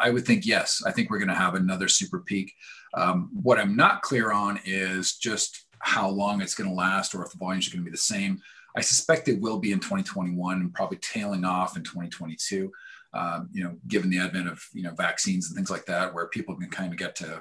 I 0.00 0.08
would 0.08 0.24
think 0.24 0.46
yes. 0.46 0.82
I 0.86 0.92
think 0.92 1.10
we're 1.10 1.18
going 1.18 1.28
to 1.28 1.34
have 1.34 1.54
another 1.54 1.86
super 1.86 2.20
peak. 2.20 2.54
Um, 2.94 3.28
what 3.34 3.58
I'm 3.58 3.76
not 3.76 4.00
clear 4.00 4.32
on 4.32 4.58
is 4.64 5.16
just 5.16 5.66
how 5.80 6.08
long 6.08 6.40
it's 6.40 6.54
going 6.54 6.68
to 6.68 6.74
last, 6.74 7.14
or 7.14 7.24
if 7.24 7.32
the 7.32 7.38
volumes 7.38 7.68
are 7.68 7.72
going 7.72 7.84
to 7.84 7.90
be 7.90 7.94
the 7.94 7.96
same. 7.96 8.40
I 8.76 8.80
suspect 8.80 9.28
it 9.28 9.40
will 9.40 9.58
be 9.58 9.72
in 9.72 9.80
2021 9.80 10.60
and 10.60 10.74
probably 10.74 10.98
tailing 10.98 11.44
off 11.44 11.76
in 11.76 11.82
2022. 11.82 12.70
Um, 13.14 13.48
you 13.52 13.64
know, 13.64 13.76
given 13.88 14.10
the 14.10 14.18
advent 14.18 14.48
of 14.48 14.62
you 14.74 14.82
know 14.82 14.92
vaccines 14.92 15.48
and 15.48 15.56
things 15.56 15.70
like 15.70 15.86
that, 15.86 16.14
where 16.14 16.26
people 16.26 16.54
can 16.54 16.70
kind 16.70 16.92
of 16.92 16.98
get 16.98 17.16
to 17.16 17.40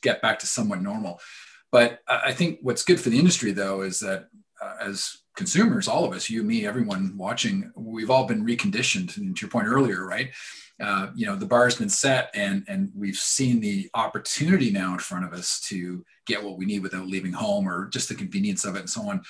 get 0.00 0.22
back 0.22 0.38
to 0.40 0.46
somewhat 0.46 0.80
normal. 0.80 1.20
But 1.70 2.00
I 2.08 2.32
think 2.32 2.60
what's 2.62 2.84
good 2.84 3.00
for 3.00 3.10
the 3.10 3.18
industry, 3.18 3.52
though, 3.52 3.82
is 3.82 4.00
that 4.00 4.28
uh, 4.62 4.76
as 4.80 5.18
consumers, 5.36 5.86
all 5.86 6.04
of 6.04 6.12
us, 6.12 6.30
you, 6.30 6.42
me, 6.42 6.66
everyone 6.66 7.16
watching, 7.16 7.70
we've 7.76 8.10
all 8.10 8.26
been 8.26 8.46
reconditioned. 8.46 9.16
And 9.16 9.36
to 9.36 9.42
your 9.42 9.50
point 9.50 9.68
earlier, 9.68 10.06
right? 10.06 10.30
Uh, 10.80 11.08
you 11.14 11.26
know, 11.26 11.36
the 11.36 11.46
bar 11.46 11.64
has 11.64 11.74
been 11.74 11.88
set, 11.88 12.30
and 12.34 12.64
and 12.68 12.90
we've 12.94 13.16
seen 13.16 13.60
the 13.60 13.90
opportunity 13.94 14.70
now 14.70 14.92
in 14.92 14.98
front 15.00 15.24
of 15.24 15.32
us 15.32 15.60
to 15.68 16.04
get 16.28 16.44
what 16.44 16.58
we 16.58 16.66
need 16.66 16.82
without 16.82 17.08
leaving 17.08 17.32
home, 17.32 17.68
or 17.68 17.88
just 17.88 18.08
the 18.08 18.14
convenience 18.14 18.64
of 18.64 18.76
it, 18.76 18.80
and 18.80 18.90
so 18.90 19.02
on. 19.08 19.22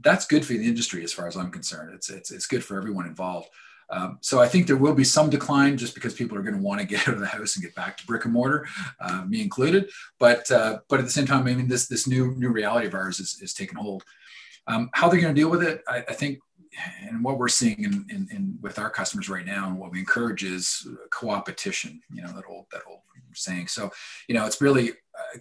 That's 0.00 0.26
good 0.26 0.44
for 0.44 0.54
the 0.54 0.66
industry, 0.66 1.04
as 1.04 1.12
far 1.12 1.28
as 1.28 1.36
I'm 1.36 1.50
concerned. 1.50 1.94
It's 1.94 2.10
it's 2.10 2.30
it's 2.30 2.46
good 2.46 2.64
for 2.64 2.76
everyone 2.76 3.06
involved. 3.06 3.48
Um, 3.90 4.18
so 4.20 4.40
I 4.40 4.48
think 4.48 4.66
there 4.66 4.76
will 4.76 4.94
be 4.94 5.04
some 5.04 5.30
decline 5.30 5.78
just 5.78 5.94
because 5.94 6.12
people 6.12 6.36
are 6.36 6.42
going 6.42 6.56
to 6.56 6.62
want 6.62 6.80
to 6.80 6.86
get 6.86 7.00
out 7.08 7.14
of 7.14 7.20
the 7.20 7.26
house 7.26 7.56
and 7.56 7.64
get 7.64 7.74
back 7.74 7.96
to 7.98 8.06
brick 8.06 8.24
and 8.24 8.34
mortar, 8.34 8.66
uh, 9.00 9.24
me 9.24 9.40
included. 9.40 9.90
But 10.18 10.50
uh, 10.50 10.80
but 10.88 10.98
at 10.98 11.04
the 11.04 11.12
same 11.12 11.26
time, 11.26 11.46
I 11.46 11.54
mean, 11.54 11.68
this 11.68 11.86
this 11.86 12.06
new 12.06 12.34
new 12.36 12.50
reality 12.50 12.86
of 12.86 12.94
ours 12.94 13.20
is, 13.20 13.38
is 13.40 13.54
taking 13.54 13.78
hold. 13.78 14.04
Um, 14.66 14.90
how 14.92 15.08
they're 15.08 15.20
going 15.20 15.34
to 15.34 15.40
deal 15.40 15.50
with 15.50 15.62
it, 15.62 15.82
I, 15.88 15.98
I 15.98 16.12
think, 16.12 16.40
and 17.00 17.24
what 17.24 17.38
we're 17.38 17.48
seeing 17.48 17.84
in, 17.84 18.06
in, 18.10 18.28
in, 18.30 18.58
with 18.60 18.78
our 18.78 18.90
customers 18.90 19.30
right 19.30 19.46
now, 19.46 19.66
and 19.66 19.78
what 19.78 19.90
we 19.90 19.98
encourage 19.98 20.44
is 20.44 20.86
co-opetition. 21.10 22.02
You 22.12 22.22
know 22.22 22.32
that 22.32 22.44
old 22.48 22.66
that 22.72 22.82
old 22.86 23.00
saying. 23.34 23.68
So 23.68 23.90
you 24.28 24.34
know, 24.34 24.46
it's 24.46 24.60
really 24.60 24.90
uh, 24.90 25.38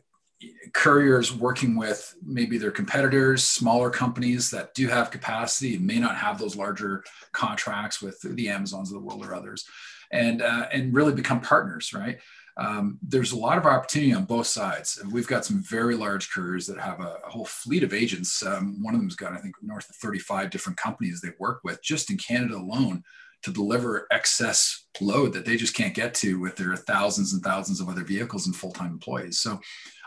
couriers 0.74 1.34
working 1.34 1.76
with 1.76 2.16
maybe 2.24 2.58
their 2.58 2.72
competitors, 2.72 3.44
smaller 3.44 3.90
companies 3.90 4.52
that 4.52 4.74
do 4.74 4.88
have 4.88 5.12
capacity 5.12 5.76
and 5.76 5.86
may 5.86 6.00
not 6.00 6.16
have 6.16 6.38
those 6.38 6.56
larger 6.56 7.04
contracts 7.32 8.02
with 8.02 8.20
the 8.22 8.50
Amazons 8.50 8.92
of 8.92 8.96
the 8.96 9.06
world 9.06 9.26
or 9.26 9.34
others, 9.34 9.66
and 10.12 10.42
uh, 10.42 10.68
and 10.72 10.94
really 10.94 11.14
become 11.14 11.42
partners, 11.42 11.94
right? 11.94 12.20
Um, 12.58 12.98
there's 13.04 13.34
a 13.34 13.38
lot 13.38 13.60
of 13.60 13.66
opportunity 13.66 14.14
on 14.14 14.26
both 14.26 14.48
sides. 14.48 15.00
We've 15.12 15.28
got 15.28 15.46
some 15.46 15.62
very 15.62 15.96
large 15.96 16.32
couriers 16.32 16.66
that 16.68 16.80
have 16.80 17.00
a, 17.00 17.18
a 17.26 17.30
whole 17.30 17.46
fleet 17.46 17.84
of 17.84 17.94
agents. 17.94 18.44
Um, 18.44 18.82
one 18.82 18.96
of 18.96 19.00
them's 19.00 19.16
got, 19.16 19.34
I 19.34 19.38
think, 19.38 19.56
north 19.62 19.88
of 19.90 19.96
35 19.98 20.50
different 20.50 20.78
companies 20.78 21.22
they 21.22 21.34
work 21.40 21.60
with 21.64 21.84
just 21.84 22.10
in 22.10 22.18
Canada 22.18 22.56
alone 22.56 23.04
to 23.44 23.52
deliver 23.52 24.08
excess 24.12 24.86
load 25.00 25.34
that 25.34 25.46
they 25.46 25.58
just 25.58 25.76
can't 25.76 25.94
get 25.94 26.14
to 26.16 26.40
with 26.40 26.56
their 26.56 26.76
thousands 26.76 27.34
and 27.34 27.44
thousands 27.44 27.80
of 27.80 27.90
other 27.90 28.04
vehicles 28.04 28.48
and 28.48 28.56
full-time 28.56 28.92
employees. 28.92 29.40
So 29.40 29.60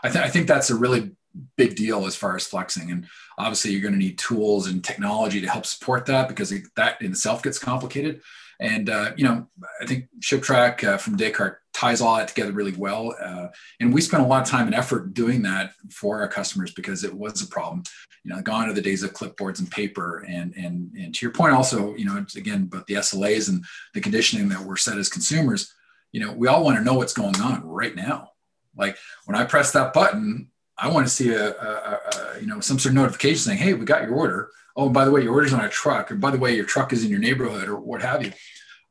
I, 0.03 0.09
th- 0.09 0.23
I 0.23 0.29
think 0.29 0.47
that's 0.47 0.69
a 0.69 0.75
really 0.75 1.11
big 1.55 1.75
deal 1.75 2.05
as 2.05 2.15
far 2.15 2.35
as 2.35 2.45
flexing. 2.45 2.91
And 2.91 3.07
obviously, 3.37 3.71
you're 3.71 3.81
going 3.81 3.93
to 3.93 3.99
need 3.99 4.17
tools 4.17 4.67
and 4.67 4.83
technology 4.83 5.41
to 5.41 5.49
help 5.49 5.65
support 5.65 6.05
that 6.07 6.27
because 6.27 6.53
that 6.75 7.01
in 7.01 7.11
itself 7.11 7.41
gets 7.41 7.59
complicated. 7.59 8.21
And 8.59 8.89
uh, 8.89 9.11
you 9.15 9.23
know, 9.23 9.47
I 9.81 9.85
think 9.85 10.05
ShipTrack 10.19 10.83
uh, 10.83 10.97
from 10.97 11.17
Descartes 11.17 11.60
ties 11.73 12.01
all 12.01 12.17
that 12.17 12.27
together 12.27 12.51
really 12.51 12.73
well. 12.73 13.15
Uh, 13.21 13.47
and 13.79 13.93
we 13.93 14.01
spent 14.01 14.23
a 14.23 14.25
lot 14.25 14.41
of 14.41 14.47
time 14.47 14.65
and 14.65 14.75
effort 14.75 15.13
doing 15.13 15.41
that 15.43 15.73
for 15.89 16.19
our 16.21 16.27
customers 16.27 16.71
because 16.71 17.03
it 17.03 17.13
was 17.13 17.41
a 17.41 17.47
problem. 17.47 17.83
You 18.23 18.33
know, 18.33 18.41
gone 18.41 18.69
are 18.69 18.73
the 18.73 18.81
days 18.81 19.03
of 19.03 19.13
clipboards 19.13 19.59
and 19.59 19.71
paper. 19.71 20.25
And 20.27 20.53
and 20.55 20.91
and 20.95 21.15
to 21.15 21.25
your 21.25 21.33
point, 21.33 21.53
also, 21.53 21.95
you 21.95 22.05
know, 22.05 22.23
again, 22.35 22.65
but 22.65 22.85
the 22.87 22.95
SLAs 22.95 23.49
and 23.49 23.63
the 23.93 24.01
conditioning 24.01 24.49
that 24.49 24.61
we're 24.61 24.77
set 24.77 24.97
as 24.97 25.09
consumers. 25.09 25.73
You 26.11 26.19
know, 26.19 26.33
we 26.33 26.47
all 26.47 26.63
want 26.63 26.77
to 26.77 26.83
know 26.83 26.95
what's 26.95 27.13
going 27.13 27.39
on 27.39 27.65
right 27.65 27.95
now 27.95 28.31
like 28.75 28.97
when 29.25 29.37
I 29.37 29.45
press 29.45 29.71
that 29.73 29.93
button, 29.93 30.49
I 30.77 30.89
want 30.89 31.07
to 31.07 31.13
see 31.13 31.29
a, 31.29 31.51
a, 31.51 31.53
a, 31.55 32.39
you 32.39 32.47
know 32.47 32.59
some 32.59 32.79
sort 32.79 32.91
of 32.91 32.95
notification 32.95 33.37
saying, 33.37 33.57
"Hey, 33.59 33.73
we 33.73 33.85
got 33.85 34.03
your 34.03 34.15
order." 34.15 34.49
Oh, 34.75 34.89
by 34.89 35.03
the 35.03 35.11
way, 35.11 35.21
your 35.21 35.33
order's 35.33 35.53
on 35.53 35.65
a 35.65 35.69
truck, 35.69 36.11
or 36.11 36.15
by 36.15 36.31
the 36.31 36.37
way, 36.37 36.55
your 36.55 36.65
truck 36.65 36.93
is 36.93 37.03
in 37.03 37.11
your 37.11 37.19
neighborhood, 37.19 37.67
or 37.67 37.79
what 37.79 38.01
have 38.01 38.23
you. 38.23 38.31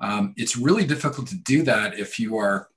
Um, 0.01 0.35
it's 0.37 0.57
really 0.57 0.87
difficult 0.87 1.29
to 1.29 1.37
do 1.37 1.63
that 1.63 1.99
if 1.99 2.19
you 2.19 2.37
are 2.39 2.69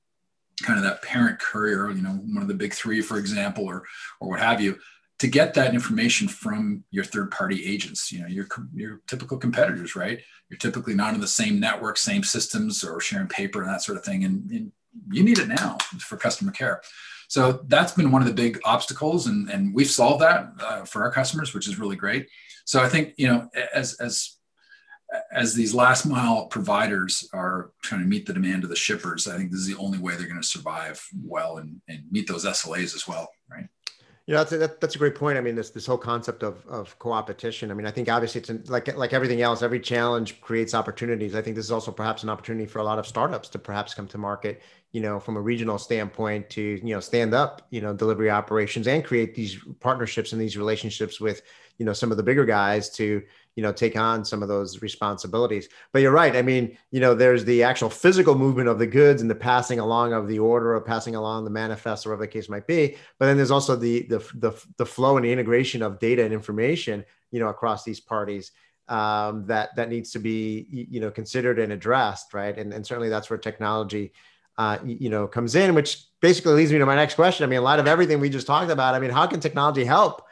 kind 0.62 0.78
of 0.78 0.86
that 0.86 1.02
parent 1.02 1.40
courier, 1.40 1.90
you 1.92 2.02
know, 2.02 2.12
one 2.12 2.42
of 2.42 2.48
the 2.48 2.54
big 2.54 2.74
three, 2.74 3.02
for 3.02 3.18
example, 3.18 3.66
or 3.66 3.84
or 4.20 4.30
what 4.30 4.40
have 4.40 4.62
you, 4.62 4.78
to 5.20 5.28
get 5.28 5.54
that 5.54 5.74
information 5.74 6.28
from 6.28 6.84
your 6.92 7.04
third 7.04 7.32
party 7.32 7.66
agents. 7.66 8.12
You 8.12 8.22
know, 8.22 8.28
your 8.28 8.48
your 8.74 9.02
typical 9.08 9.38
competitors, 9.38 9.96
right? 9.96 10.20
You're 10.50 10.58
typically 10.58 10.96
not 10.96 11.14
in 11.14 11.22
the 11.22 11.28
same 11.28 11.60
network, 11.60 11.98
same 11.98 12.24
systems, 12.24 12.84
or 12.84 13.00
sharing 13.00 13.28
paper 13.28 13.62
and 13.62 13.70
that 13.70 13.82
sort 13.82 13.98
of 13.98 14.04
thing. 14.04 14.24
And, 14.24 14.50
and 14.52 14.72
you 15.12 15.24
need 15.24 15.40
it 15.40 15.48
now 15.48 15.78
for 16.00 16.18
customer 16.18 16.52
care. 16.52 16.82
So 17.30 17.64
that's 17.68 17.94
been 17.94 18.12
one 18.12 18.22
of 18.22 18.28
the 18.28 18.34
big 18.34 18.60
obstacles, 18.64 19.26
and, 19.28 19.50
and 19.50 19.74
we've 19.74 19.90
solved 19.90 20.22
that 20.22 20.52
uh, 20.60 20.84
for 20.84 21.04
our 21.04 21.12
customers, 21.12 21.54
which 21.54 21.68
is 21.68 21.80
really 21.80 21.96
great. 21.96 22.28
So 22.66 22.84
I 22.84 22.90
think 22.90 23.14
you 23.18 23.28
know 23.28 23.50
as 23.74 23.96
as 23.96 24.38
as 25.32 25.54
these 25.54 25.74
last 25.74 26.06
mile 26.06 26.48
providers 26.48 27.30
are 27.34 27.72
trying 27.82 28.02
to 28.02 28.08
meet 28.08 28.26
the 28.26 28.34
demand 28.34 28.64
of 28.64 28.70
the 28.70 28.76
shippers, 28.76 29.28
I 29.28 29.38
think 29.38 29.52
this 29.52 29.60
is 29.60 29.68
the 29.68 29.78
only 29.78 29.98
way 29.98 30.16
they're 30.16 30.28
going 30.28 30.42
to 30.42 30.48
survive 30.48 31.06
well 31.24 31.58
and, 31.58 31.82
and 31.88 32.04
meet 32.12 32.28
those 32.28 32.46
SLAs 32.46 32.96
as 32.96 33.08
well, 33.08 33.30
right? 33.50 33.68
Yeah, 34.26 34.38
that's 34.38 34.54
a, 34.54 34.58
that, 34.60 34.80
that's 34.80 34.96
a 34.96 34.98
great 34.98 35.16
point. 35.16 35.38
I 35.38 35.42
mean, 35.42 35.56
this 35.56 35.72
this 35.72 35.86
whole 35.86 35.98
concept 35.98 36.44
of 36.44 36.66
of 36.68 36.98
co-opetition. 36.98 37.70
I 37.72 37.74
mean, 37.74 37.86
I 37.86 37.92
think 37.92 38.08
obviously 38.08 38.40
it's 38.40 38.50
an, 38.50 38.64
like 38.68 38.96
like 38.96 39.12
everything 39.12 39.42
else. 39.42 39.62
Every 39.62 39.82
challenge 39.82 40.40
creates 40.40 40.74
opportunities. 40.74 41.36
I 41.36 41.42
think 41.42 41.58
this 41.58 41.66
is 41.66 41.72
also 41.72 41.92
perhaps 41.92 42.24
an 42.24 42.30
opportunity 42.30 42.66
for 42.66 42.80
a 42.80 42.84
lot 42.84 43.00
of 43.00 43.06
startups 43.06 43.50
to 43.50 43.60
perhaps 43.60 43.94
come 43.94 44.08
to 44.08 44.18
market. 44.18 44.62
You 44.94 45.02
know, 45.02 45.20
from 45.20 45.36
a 45.36 45.42
regional 45.42 45.78
standpoint, 45.78 46.50
to 46.52 46.62
you 46.62 46.94
know 46.94 47.02
stand 47.02 47.34
up, 47.34 47.68
you 47.70 47.82
know, 47.82 47.94
delivery 47.94 48.30
operations 48.30 48.88
and 48.88 49.04
create 49.04 49.36
these 49.36 49.58
partnerships 49.82 50.32
and 50.32 50.42
these 50.42 50.56
relationships 50.56 51.20
with 51.20 51.42
you 51.78 51.86
know 51.86 51.94
some 51.94 52.12
of 52.12 52.18
the 52.18 52.24
bigger 52.24 52.46
guys 52.46 52.90
to 52.92 53.22
you 53.56 53.64
know 53.64 53.72
take 53.72 53.96
on 53.96 54.26
some 54.26 54.42
of 54.42 54.48
those 54.48 54.82
responsibilities. 54.82 55.70
But 55.92 56.02
you're 56.02 56.12
right. 56.12 56.36
I 56.36 56.42
mean 56.42 56.78
you 56.92 57.00
know 57.00 57.14
there's 57.14 57.46
the 57.46 57.64
actual 57.64 57.90
physical 57.90 58.36
movement 58.36 58.70
of 58.70 58.80
the 58.80 58.88
goods 58.88 59.22
and 59.22 59.30
the 59.30 59.36
passing 59.36 59.80
along 59.80 60.14
of 60.14 60.28
the 60.28 60.40
order 60.40 60.76
or 60.76 60.82
passing 60.82 61.16
along 61.16 61.44
the 61.44 61.50
manifest 61.50 62.06
or 62.06 62.10
whatever 62.10 62.24
the 62.24 62.32
case 62.32 62.50
might 62.50 62.68
be. 62.68 62.98
But 63.20 63.28
then 63.28 63.38
there's 63.38 63.52
also 63.52 63.76
the 63.76 64.04
the 64.04 64.20
the, 64.36 64.66
the 64.78 64.86
flow 64.86 65.18
and 65.18 65.26
the 65.26 65.32
integration 65.32 65.82
of 65.82 66.00
data 66.00 66.24
and 66.24 66.34
information 66.34 67.06
you 67.32 67.40
know 67.40 67.50
across 67.50 67.84
these 67.84 68.00
parties 68.00 68.52
um, 68.88 69.46
that 69.48 69.76
that 69.76 69.90
needs 69.90 70.12
to 70.12 70.20
be 70.20 70.68
you 70.70 71.00
know 71.00 71.12
considered 71.12 71.60
and 71.60 71.74
addressed 71.74 72.34
right? 72.34 72.58
And, 72.58 72.74
and 72.74 72.86
certainly 72.86 73.10
that's 73.10 73.30
where 73.30 73.40
technology 73.40 74.14
uh, 74.58 74.78
you 74.84 75.10
know 75.10 75.28
comes 75.28 75.56
in 75.56 75.74
which 75.74 76.06
basically 76.22 76.54
leads 76.54 76.72
me 76.72 76.78
to 76.78 76.86
my 76.86 76.96
next 76.96 77.16
question. 77.16 77.44
I 77.44 77.48
mean 77.48 77.60
a 77.60 77.64
lot 77.64 77.80
of 77.80 77.88
everything 77.88 78.20
we 78.20 78.30
just 78.30 78.48
talked 78.48 78.72
about 78.72 78.96
i 78.96 79.00
mean 79.00 79.10
how 79.10 79.28
can 79.28 79.40
technology 79.40 79.84
help 79.84 80.28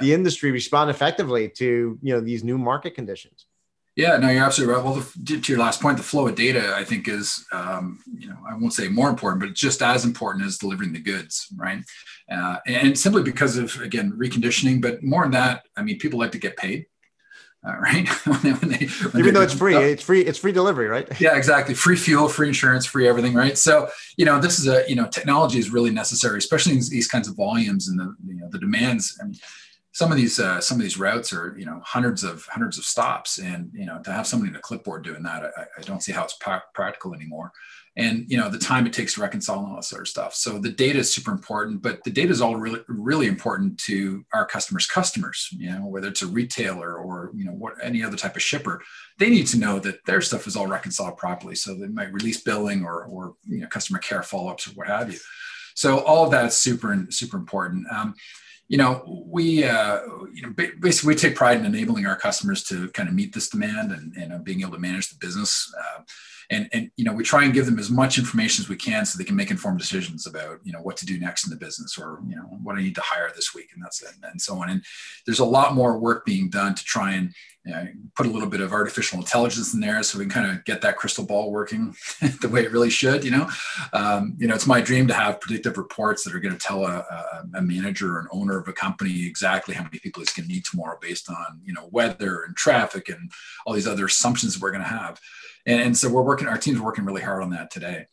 the 0.00 0.12
industry 0.12 0.50
respond 0.50 0.90
effectively 0.90 1.48
to 1.48 1.98
you 2.02 2.14
know 2.14 2.20
these 2.20 2.44
new 2.44 2.58
market 2.58 2.94
conditions 2.94 3.46
yeah, 3.96 4.18
no, 4.18 4.28
you're 4.28 4.44
absolutely 4.44 4.74
right. 4.74 4.84
Well, 4.84 5.02
the, 5.22 5.40
to 5.40 5.52
your 5.52 5.58
last 5.58 5.80
point, 5.80 5.96
the 5.96 6.02
flow 6.02 6.28
of 6.28 6.34
data, 6.34 6.74
I 6.76 6.84
think, 6.84 7.08
is, 7.08 7.46
um, 7.50 7.98
you 8.18 8.28
know, 8.28 8.36
I 8.46 8.54
won't 8.54 8.74
say 8.74 8.88
more 8.88 9.08
important, 9.08 9.40
but 9.40 9.54
just 9.54 9.80
as 9.80 10.04
important 10.04 10.44
as 10.44 10.58
delivering 10.58 10.92
the 10.92 11.00
goods, 11.00 11.48
right? 11.56 11.82
Uh, 12.30 12.58
and 12.66 12.98
simply 12.98 13.22
because 13.22 13.56
of, 13.56 13.74
again, 13.80 14.12
reconditioning, 14.12 14.82
but 14.82 15.02
more 15.02 15.22
than 15.22 15.30
that, 15.32 15.64
I 15.78 15.82
mean, 15.82 15.98
people 15.98 16.18
like 16.18 16.32
to 16.32 16.38
get 16.38 16.58
paid, 16.58 16.84
uh, 17.66 17.74
right? 17.80 18.06
when 18.26 18.42
they, 18.42 18.52
when 18.52 18.68
they, 18.68 18.86
when 18.86 19.18
Even 19.18 19.32
though 19.32 19.40
it's 19.40 19.54
free, 19.54 19.76
it's 19.76 20.02
free, 20.02 20.20
it's 20.20 20.38
free 20.38 20.52
delivery, 20.52 20.88
right? 20.88 21.18
yeah, 21.18 21.34
exactly. 21.34 21.74
Free 21.74 21.96
fuel, 21.96 22.28
free 22.28 22.48
insurance, 22.48 22.84
free 22.84 23.08
everything, 23.08 23.32
right? 23.32 23.56
So, 23.56 23.88
you 24.18 24.26
know, 24.26 24.38
this 24.38 24.58
is 24.58 24.68
a, 24.68 24.84
you 24.86 24.94
know, 24.94 25.06
technology 25.06 25.58
is 25.58 25.70
really 25.70 25.90
necessary, 25.90 26.36
especially 26.36 26.72
in 26.72 26.80
these 26.90 27.08
kinds 27.08 27.28
of 27.28 27.36
volumes 27.36 27.88
and 27.88 27.98
the, 27.98 28.14
you 28.26 28.34
know, 28.34 28.48
the 28.50 28.58
demands. 28.58 29.18
I 29.22 29.24
mean, 29.24 29.36
some 29.96 30.12
of 30.12 30.18
these 30.18 30.38
uh, 30.38 30.60
some 30.60 30.76
of 30.76 30.82
these 30.82 30.98
routes 30.98 31.32
are 31.32 31.56
you 31.58 31.64
know 31.64 31.80
hundreds 31.82 32.22
of 32.22 32.44
hundreds 32.52 32.76
of 32.76 32.84
stops 32.84 33.38
and 33.38 33.70
you 33.72 33.86
know 33.86 33.98
to 34.02 34.12
have 34.12 34.26
somebody 34.26 34.50
in 34.50 34.56
a 34.56 34.60
clipboard 34.60 35.02
doing 35.02 35.22
that 35.22 35.42
i, 35.56 35.62
I 35.78 35.82
don't 35.84 36.02
see 36.02 36.12
how 36.12 36.22
it's 36.24 36.34
pra- 36.34 36.62
practical 36.74 37.14
anymore. 37.14 37.50
And 37.96 38.30
you 38.30 38.36
know 38.36 38.50
the 38.50 38.58
time 38.58 38.86
it 38.86 38.92
takes 38.92 39.14
to 39.14 39.22
reconcile 39.22 39.60
and 39.60 39.68
all 39.68 39.76
that 39.76 39.84
sort 39.84 40.02
of 40.02 40.08
stuff. 40.08 40.34
So 40.34 40.58
the 40.58 40.68
data 40.68 40.98
is 40.98 41.14
super 41.14 41.32
important 41.32 41.80
but 41.80 42.04
the 42.04 42.10
data 42.10 42.30
is 42.30 42.42
all 42.42 42.56
really 42.56 42.80
really 42.88 43.26
important 43.26 43.78
to 43.88 44.22
our 44.34 44.44
customers 44.44 44.86
customers 44.86 45.48
you 45.52 45.70
know 45.70 45.86
whether 45.86 46.08
it's 46.08 46.20
a 46.20 46.26
retailer 46.26 46.98
or 46.98 47.30
you 47.34 47.46
know 47.46 47.52
what 47.52 47.72
any 47.82 48.04
other 48.04 48.18
type 48.18 48.36
of 48.36 48.42
shipper. 48.42 48.82
They 49.16 49.30
need 49.30 49.46
to 49.46 49.58
know 49.58 49.78
that 49.78 50.04
their 50.04 50.20
stuff 50.20 50.46
is 50.46 50.56
all 50.56 50.66
reconciled 50.66 51.16
properly 51.16 51.54
so 51.54 51.74
they 51.74 51.88
might 51.88 52.12
release 52.12 52.42
billing 52.42 52.84
or 52.84 53.04
or 53.04 53.36
you 53.46 53.60
know 53.62 53.68
customer 53.68 54.00
care 54.00 54.22
follow-ups 54.22 54.68
or 54.68 54.72
what 54.72 54.88
have 54.88 55.10
you. 55.10 55.18
So 55.74 56.00
all 56.00 56.22
of 56.26 56.30
that 56.32 56.44
is 56.44 56.54
super 56.54 57.06
super 57.08 57.38
important. 57.38 57.86
Um, 57.90 58.14
you 58.68 58.78
know, 58.78 59.24
we 59.26 59.64
uh, 59.64 60.00
you 60.32 60.42
know 60.42 60.52
basically 60.80 61.14
we 61.14 61.18
take 61.18 61.36
pride 61.36 61.58
in 61.58 61.66
enabling 61.66 62.06
our 62.06 62.16
customers 62.16 62.64
to 62.64 62.88
kind 62.90 63.08
of 63.08 63.14
meet 63.14 63.32
this 63.32 63.48
demand 63.48 63.92
and, 63.92 64.14
and 64.16 64.32
uh, 64.32 64.38
being 64.38 64.60
able 64.62 64.72
to 64.72 64.78
manage 64.78 65.08
the 65.08 65.16
business. 65.20 65.72
Uh, 65.78 66.02
and 66.50 66.68
and 66.72 66.90
you 66.96 67.04
know 67.04 67.12
we 67.12 67.24
try 67.24 67.44
and 67.44 67.54
give 67.54 67.66
them 67.66 67.78
as 67.78 67.90
much 67.90 68.18
information 68.18 68.62
as 68.62 68.68
we 68.68 68.76
can 68.76 69.04
so 69.04 69.18
they 69.18 69.24
can 69.24 69.36
make 69.36 69.50
informed 69.50 69.78
decisions 69.78 70.26
about 70.26 70.60
you 70.62 70.72
know 70.72 70.80
what 70.80 70.96
to 70.96 71.06
do 71.06 71.18
next 71.18 71.44
in 71.44 71.50
the 71.50 71.56
business 71.56 71.98
or 71.98 72.20
you 72.26 72.36
know 72.36 72.42
what 72.62 72.76
I 72.76 72.82
need 72.82 72.94
to 72.96 73.00
hire 73.00 73.32
this 73.34 73.54
week 73.54 73.70
and 73.74 73.82
that's 73.82 74.02
it 74.02 74.12
and 74.22 74.40
so 74.40 74.60
on. 74.62 74.70
And 74.70 74.84
there's 75.26 75.40
a 75.40 75.44
lot 75.44 75.74
more 75.74 75.98
work 75.98 76.24
being 76.24 76.48
done 76.50 76.74
to 76.74 76.84
try 76.84 77.12
and 77.12 77.32
you 77.66 77.72
know, 77.72 77.86
put 78.14 78.26
a 78.26 78.30
little 78.30 78.48
bit 78.48 78.60
of 78.60 78.72
artificial 78.72 79.18
intelligence 79.18 79.74
in 79.74 79.80
there 79.80 80.00
so 80.02 80.18
we 80.18 80.24
can 80.24 80.44
kind 80.44 80.50
of 80.50 80.64
get 80.64 80.80
that 80.82 80.96
crystal 80.96 81.26
ball 81.26 81.50
working 81.50 81.96
the 82.40 82.48
way 82.48 82.62
it 82.62 82.70
really 82.70 82.90
should. 82.90 83.24
You 83.24 83.32
know, 83.32 83.50
um, 83.92 84.36
you 84.38 84.46
know, 84.46 84.54
it's 84.54 84.68
my 84.68 84.80
dream 84.80 85.08
to 85.08 85.14
have 85.14 85.40
predictive 85.40 85.76
reports 85.76 86.22
that 86.24 86.34
are 86.34 86.38
going 86.38 86.56
to 86.56 86.64
tell 86.64 86.86
a, 86.86 87.04
a, 87.54 87.60
manager 87.60 88.14
or 88.14 88.20
an 88.20 88.28
owner 88.30 88.58
of 88.58 88.68
a 88.68 88.72
company 88.72 89.26
exactly 89.26 89.74
how 89.74 89.82
many 89.82 89.98
people 89.98 90.22
it's 90.22 90.32
going 90.32 90.48
to 90.48 90.54
need 90.54 90.64
tomorrow 90.64 90.96
based 91.00 91.28
on 91.28 91.60
you 91.64 91.72
know 91.72 91.88
weather 91.90 92.44
and 92.44 92.56
traffic 92.56 93.08
and 93.08 93.32
all 93.66 93.74
these 93.74 93.88
other 93.88 94.06
assumptions 94.06 94.54
that 94.54 94.62
we're 94.62 94.70
going 94.70 94.84
to 94.84 94.88
have. 94.88 95.20
And, 95.66 95.80
and 95.80 95.96
so 95.96 96.08
we're 96.08 96.22
working, 96.22 96.46
our 96.46 96.58
team's 96.58 96.80
working 96.80 97.04
really 97.04 97.22
hard 97.22 97.42
on 97.42 97.50
that 97.50 97.72
today. 97.72 98.06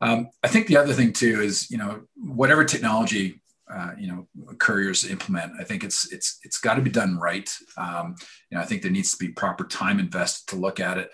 Um, 0.00 0.30
I 0.42 0.48
think 0.48 0.66
the 0.66 0.78
other 0.78 0.94
thing 0.94 1.12
too 1.12 1.40
is, 1.42 1.70
you 1.70 1.78
know, 1.78 2.02
whatever 2.16 2.64
technology 2.64 3.40
uh, 3.72 3.92
you 3.98 4.08
know 4.08 4.28
couriers 4.58 5.04
implement. 5.04 5.52
I 5.60 5.64
think 5.64 5.84
it's 5.84 6.12
it's 6.12 6.38
it's 6.42 6.58
got 6.58 6.74
to 6.74 6.82
be 6.82 6.90
done 6.90 7.18
right. 7.18 7.50
Um, 7.76 8.14
you 8.50 8.56
know 8.56 8.62
i 8.62 8.66
think 8.66 8.82
there 8.82 8.90
needs 8.90 9.10
to 9.12 9.18
be 9.18 9.32
proper 9.32 9.64
time 9.64 9.98
invested 9.98 10.48
to 10.50 10.56
look 10.56 10.80
at 10.80 10.98
it 10.98 11.10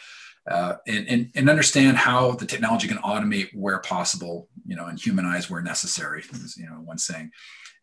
uh, 0.50 0.75
and, 0.87 1.09
and, 1.09 1.30
and 1.35 1.49
understand 1.49 1.97
how 1.97 2.32
the 2.32 2.47
technology 2.47 2.88
can 2.88 2.99
automate 2.99 3.49
where 3.54 3.78
possible 3.78 4.49
you 4.66 4.75
know 4.75 4.87
and 4.87 4.99
humanize 4.99 5.49
where 5.49 5.62
necessary 5.62 6.25
you 6.56 6.66
know 6.66 6.76
one 6.85 6.99
saying. 6.99 7.30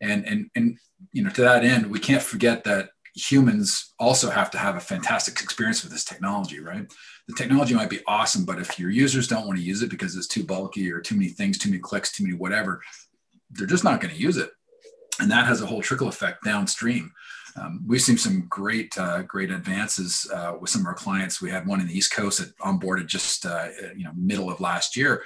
And 0.02 0.26
and 0.26 0.50
and 0.54 0.78
you 1.12 1.22
know 1.22 1.30
to 1.30 1.42
that 1.42 1.64
end 1.64 1.86
we 1.86 1.98
can't 1.98 2.22
forget 2.22 2.64
that 2.64 2.90
humans 3.14 3.92
also 3.98 4.30
have 4.30 4.50
to 4.52 4.58
have 4.58 4.76
a 4.76 4.80
fantastic 4.80 5.40
experience 5.42 5.82
with 5.82 5.92
this 5.92 6.04
technology 6.04 6.60
right? 6.60 6.90
The 7.28 7.34
technology 7.34 7.74
might 7.74 7.90
be 7.90 8.00
awesome, 8.06 8.44
but 8.44 8.58
if 8.58 8.78
your 8.78 8.90
users 8.90 9.28
don't 9.28 9.46
want 9.46 9.58
to 9.58 9.64
use 9.64 9.82
it 9.82 9.90
because 9.90 10.16
it's 10.16 10.26
too 10.26 10.44
bulky 10.44 10.90
or 10.92 11.00
too 11.00 11.14
many 11.14 11.28
things, 11.28 11.58
too 11.58 11.70
many 11.70 11.80
clicks, 11.80 12.12
too 12.12 12.24
many 12.24 12.36
whatever, 12.36 12.82
they're 13.50 13.66
just 13.66 13.84
not 13.84 14.00
going 14.00 14.14
to 14.14 14.20
use 14.20 14.36
it. 14.36 14.50
And 15.20 15.30
that 15.30 15.46
has 15.46 15.60
a 15.60 15.66
whole 15.66 15.82
trickle 15.82 16.08
effect 16.08 16.44
downstream. 16.44 17.12
Um, 17.56 17.84
we've 17.86 18.00
seen 18.00 18.16
some 18.16 18.46
great, 18.48 18.96
uh, 18.96 19.22
great 19.22 19.50
advances 19.50 20.30
uh, 20.32 20.56
with 20.60 20.70
some 20.70 20.82
of 20.82 20.86
our 20.86 20.94
clients. 20.94 21.42
We 21.42 21.50
had 21.50 21.66
one 21.66 21.80
in 21.80 21.86
the 21.86 21.96
East 21.96 22.12
Coast 22.12 22.38
that 22.38 22.56
onboarded 22.58 23.06
just, 23.06 23.44
uh, 23.44 23.68
you 23.96 24.04
know, 24.04 24.12
middle 24.16 24.50
of 24.50 24.60
last 24.60 24.96
year. 24.96 25.24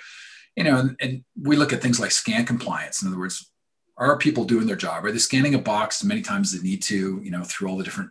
You 0.57 0.65
know, 0.65 0.79
and, 0.79 0.97
and 1.01 1.25
we 1.41 1.57
look 1.57 1.73
at 1.73 1.83
things 1.83 2.01
like 2.01 2.13
scan 2.13 2.47
compliance. 2.47 3.03
In 3.03 3.09
other 3.09 3.19
words, 3.19 3.51
are 3.97 4.19
people 4.19 4.45
doing 4.45 4.67
their 4.67 4.77
job? 4.77 5.05
Are 5.05 5.13
they 5.13 5.19
scanning 5.19 5.55
a 5.55 5.59
box 5.59 6.03
many 6.03 6.23
times 6.23 6.53
they 6.53 6.67
need 6.67 6.83
to, 6.85 7.21
you 7.23 7.31
know, 7.31 7.43
through 7.45 7.69
all 7.69 7.77
the 7.77 7.85
different 7.85 8.11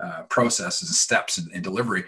uh, 0.00 0.22
processes 0.28 0.88
and 0.88 0.96
steps 0.96 1.38
in, 1.38 1.50
in 1.52 1.62
delivery? 1.62 2.04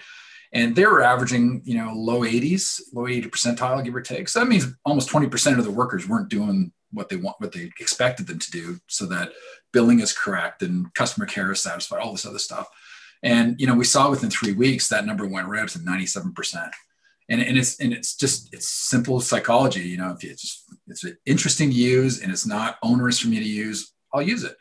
and 0.55 0.77
they 0.77 0.87
were 0.87 1.03
averaging 1.03 1.61
you 1.65 1.77
know 1.77 1.93
low 1.95 2.21
80s 2.21 2.81
low 2.95 3.07
80 3.07 3.29
percentile 3.29 3.85
give 3.85 3.95
or 3.95 4.01
take 4.01 4.29
so 4.29 4.39
that 4.39 4.49
means 4.49 4.67
almost 4.85 5.11
20% 5.11 5.59
of 5.59 5.65
the 5.65 5.71
workers 5.71 6.09
weren't 6.09 6.29
doing 6.29 6.73
what 6.95 7.09
they 7.09 7.17
want 7.17 7.41
what 7.41 7.53
they 7.53 7.71
expected 7.81 8.27
them 8.27 8.39
to 8.39 8.51
do 8.51 8.79
so 8.87 9.07
that 9.07 9.33
billing 9.73 10.01
is 10.01 10.13
correct 10.13 10.63
and 10.63 10.93
customer 10.95 11.27
care 11.27 11.53
is 11.53 11.61
satisfied 11.61 12.01
all 12.01 12.13
this 12.13 12.27
other 12.27 12.39
stuff 12.39 12.69
and 13.23 13.61
you 13.61 13.67
know 13.67 13.75
we 13.75 13.85
saw 13.85 14.11
within 14.11 14.31
three 14.31 14.53
weeks 14.53 14.89
that 14.89 15.07
number 15.07 15.27
went 15.27 15.49
right 15.49 15.63
up 15.63 15.69
to 15.69 15.79
97% 15.79 16.71
and, 17.29 17.43
and 17.43 17.59
it's 17.59 17.79
and 17.81 17.93
it's 17.93 18.17
just 18.17 18.53
it's 18.55 18.69
simple 18.69 19.21
psychology 19.21 19.81
you 19.81 19.97
know 19.97 20.11
if 20.11 20.25
it's 20.25 20.43
just 20.43 20.65
it's 20.87 21.05
interesting 21.27 21.71
to 21.71 21.77
use 21.77 22.23
and 22.23 22.31
it's 22.31 22.47
not 22.47 22.79
onerous 22.83 23.19
for 23.19 23.29
me 23.29 23.39
to 23.39 23.49
use 23.49 23.93
i'll 24.13 24.23
use 24.23 24.45
it 24.45 24.57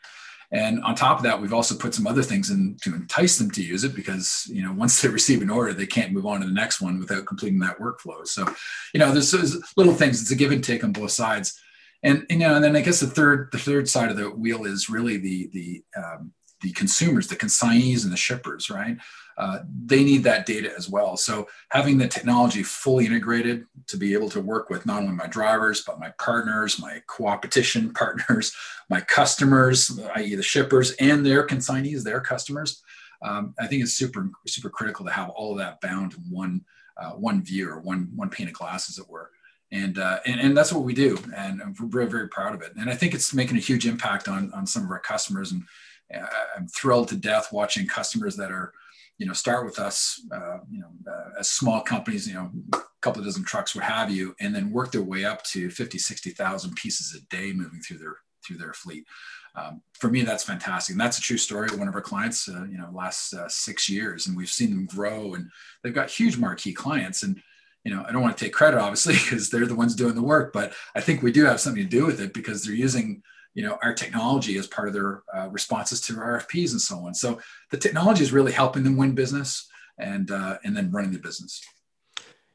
and 0.54 0.84
on 0.84 0.94
top 0.94 1.16
of 1.16 1.24
that, 1.24 1.42
we've 1.42 1.52
also 1.52 1.74
put 1.74 1.94
some 1.94 2.06
other 2.06 2.22
things 2.22 2.50
in 2.50 2.76
to 2.82 2.94
entice 2.94 3.38
them 3.38 3.50
to 3.50 3.62
use 3.62 3.82
it 3.82 3.92
because, 3.92 4.48
you 4.48 4.62
know, 4.62 4.72
once 4.72 5.02
they 5.02 5.08
receive 5.10 5.42
an 5.42 5.50
order, 5.50 5.72
they 5.72 5.86
can't 5.86 6.12
move 6.12 6.26
on 6.26 6.40
to 6.40 6.46
the 6.46 6.52
next 6.52 6.80
one 6.80 7.00
without 7.00 7.26
completing 7.26 7.58
that 7.58 7.80
workflow. 7.80 8.24
So, 8.24 8.46
you 8.92 9.00
know, 9.00 9.10
there's, 9.10 9.32
there's 9.32 9.56
little 9.76 9.94
things. 9.94 10.22
It's 10.22 10.30
a 10.30 10.36
give 10.36 10.52
and 10.52 10.62
take 10.62 10.84
on 10.84 10.92
both 10.92 11.10
sides. 11.10 11.60
And, 12.04 12.26
you 12.28 12.36
know, 12.36 12.54
and 12.54 12.62
then 12.62 12.76
I 12.76 12.82
guess 12.82 13.00
the 13.00 13.06
third, 13.06 13.48
the 13.50 13.58
third 13.58 13.88
side 13.88 14.10
of 14.10 14.16
the 14.16 14.30
wheel 14.30 14.64
is 14.64 14.90
really 14.90 15.16
the, 15.16 15.48
the, 15.52 15.84
um, 15.96 16.32
the 16.60 16.72
consumers, 16.72 17.28
the 17.28 17.36
consignees 17.36 18.04
and 18.04 18.12
the 18.12 18.16
shippers, 18.16 18.70
right? 18.70 18.96
Uh, 19.36 19.60
they 19.84 20.04
need 20.04 20.22
that 20.22 20.46
data 20.46 20.72
as 20.76 20.88
well. 20.88 21.16
So 21.16 21.48
having 21.70 21.98
the 21.98 22.06
technology 22.06 22.62
fully 22.62 23.06
integrated 23.06 23.64
to 23.88 23.96
be 23.96 24.14
able 24.14 24.28
to 24.30 24.40
work 24.40 24.70
with 24.70 24.86
not 24.86 25.02
only 25.02 25.14
my 25.14 25.26
drivers, 25.26 25.82
but 25.82 25.98
my 25.98 26.10
partners, 26.18 26.78
my 26.78 27.02
co-opetition 27.06 27.92
partners, 27.94 28.54
my 28.88 29.00
customers, 29.00 29.98
i.e. 30.16 30.34
the 30.34 30.42
shippers 30.42 30.92
and 31.00 31.24
their 31.24 31.46
consignees, 31.46 32.04
their 32.04 32.20
customers. 32.20 32.82
Um, 33.22 33.54
I 33.58 33.66
think 33.66 33.82
it's 33.82 33.94
super, 33.94 34.30
super 34.46 34.70
critical 34.70 35.04
to 35.06 35.10
have 35.10 35.30
all 35.30 35.52
of 35.52 35.58
that 35.58 35.80
bound 35.80 36.12
in 36.14 36.20
one, 36.30 36.62
uh, 36.96 37.10
one 37.10 37.42
view 37.42 37.68
or 37.70 37.80
one, 37.80 38.10
one 38.14 38.28
pane 38.28 38.48
of 38.48 38.54
glass, 38.54 38.88
as 38.88 38.98
it 38.98 39.08
were. 39.08 39.30
And, 39.72 39.98
uh, 39.98 40.20
and, 40.26 40.40
and 40.40 40.56
that's 40.56 40.72
what 40.72 40.84
we 40.84 40.94
do. 40.94 41.18
And 41.36 41.60
I'm 41.60 41.74
very, 41.74 42.06
very 42.06 42.28
proud 42.28 42.54
of 42.54 42.62
it. 42.62 42.72
And 42.76 42.88
I 42.88 42.94
think 42.94 43.14
it's 43.14 43.34
making 43.34 43.56
a 43.56 43.60
huge 43.60 43.86
impact 43.86 44.28
on, 44.28 44.52
on 44.54 44.66
some 44.66 44.84
of 44.84 44.90
our 44.90 45.00
customers. 45.00 45.52
And 45.52 45.62
uh, 46.14 46.26
I'm 46.56 46.68
thrilled 46.68 47.08
to 47.08 47.16
death 47.16 47.52
watching 47.52 47.86
customers 47.86 48.36
that 48.36 48.52
are, 48.52 48.72
you 49.18 49.26
know, 49.26 49.32
start 49.32 49.64
with 49.64 49.78
us, 49.78 50.20
uh, 50.32 50.58
you 50.70 50.80
know, 50.80 50.90
uh, 51.10 51.40
as 51.40 51.50
small 51.50 51.80
companies, 51.80 52.28
you 52.28 52.34
know, 52.34 52.50
a 52.72 52.80
couple 53.00 53.20
of 53.20 53.26
dozen 53.26 53.44
trucks, 53.44 53.74
what 53.74 53.84
have 53.84 54.10
you, 54.10 54.34
and 54.40 54.54
then 54.54 54.70
work 54.70 54.92
their 54.92 55.02
way 55.02 55.24
up 55.24 55.42
to 55.44 55.70
50, 55.70 55.98
60,000 55.98 56.74
pieces 56.76 57.16
a 57.20 57.34
day 57.34 57.52
moving 57.52 57.80
through 57.80 57.98
their 57.98 58.16
through 58.46 58.58
their 58.58 58.74
fleet. 58.74 59.06
Um, 59.56 59.82
for 59.94 60.10
me, 60.10 60.22
that's 60.22 60.44
fantastic. 60.44 60.94
And 60.94 61.00
that's 61.00 61.18
a 61.18 61.22
true 61.22 61.38
story 61.38 61.68
of 61.70 61.78
one 61.78 61.88
of 61.88 61.94
our 61.94 62.00
clients, 62.00 62.48
uh, 62.48 62.64
you 62.64 62.76
know, 62.76 62.90
last 62.92 63.32
uh, 63.32 63.48
six 63.48 63.88
years. 63.88 64.26
And 64.26 64.36
we've 64.36 64.50
seen 64.50 64.70
them 64.70 64.86
grow 64.86 65.34
and 65.34 65.48
they've 65.82 65.94
got 65.94 66.10
huge 66.10 66.36
marquee 66.36 66.72
clients. 66.72 67.22
And, 67.22 67.40
you 67.84 67.94
know, 67.94 68.04
I 68.06 68.12
don't 68.12 68.22
want 68.22 68.36
to 68.36 68.44
take 68.44 68.52
credit, 68.52 68.80
obviously, 68.80 69.14
because 69.24 69.50
they're 69.50 69.66
the 69.66 69.74
ones 69.74 69.94
doing 69.94 70.14
the 70.14 70.22
work, 70.22 70.52
but 70.52 70.72
I 70.94 71.00
think 71.00 71.22
we 71.22 71.32
do 71.32 71.44
have 71.44 71.60
something 71.60 71.82
to 71.82 71.88
do 71.88 72.06
with 72.06 72.20
it 72.20 72.32
because 72.32 72.64
they're 72.64 72.74
using 72.74 73.22
you 73.54 73.62
know 73.62 73.78
our 73.82 73.94
technology 73.94 74.58
as 74.58 74.66
part 74.66 74.88
of 74.88 74.94
their 74.94 75.22
uh, 75.32 75.48
responses 75.48 76.00
to 76.02 76.14
RFPs 76.14 76.72
and 76.72 76.80
so 76.80 76.98
on. 76.98 77.14
So 77.14 77.40
the 77.70 77.78
technology 77.78 78.22
is 78.22 78.32
really 78.32 78.52
helping 78.52 78.82
them 78.82 78.96
win 78.96 79.14
business 79.14 79.68
and 79.98 80.30
uh, 80.30 80.58
and 80.64 80.76
then 80.76 80.90
running 80.90 81.12
the 81.12 81.18
business. 81.18 81.62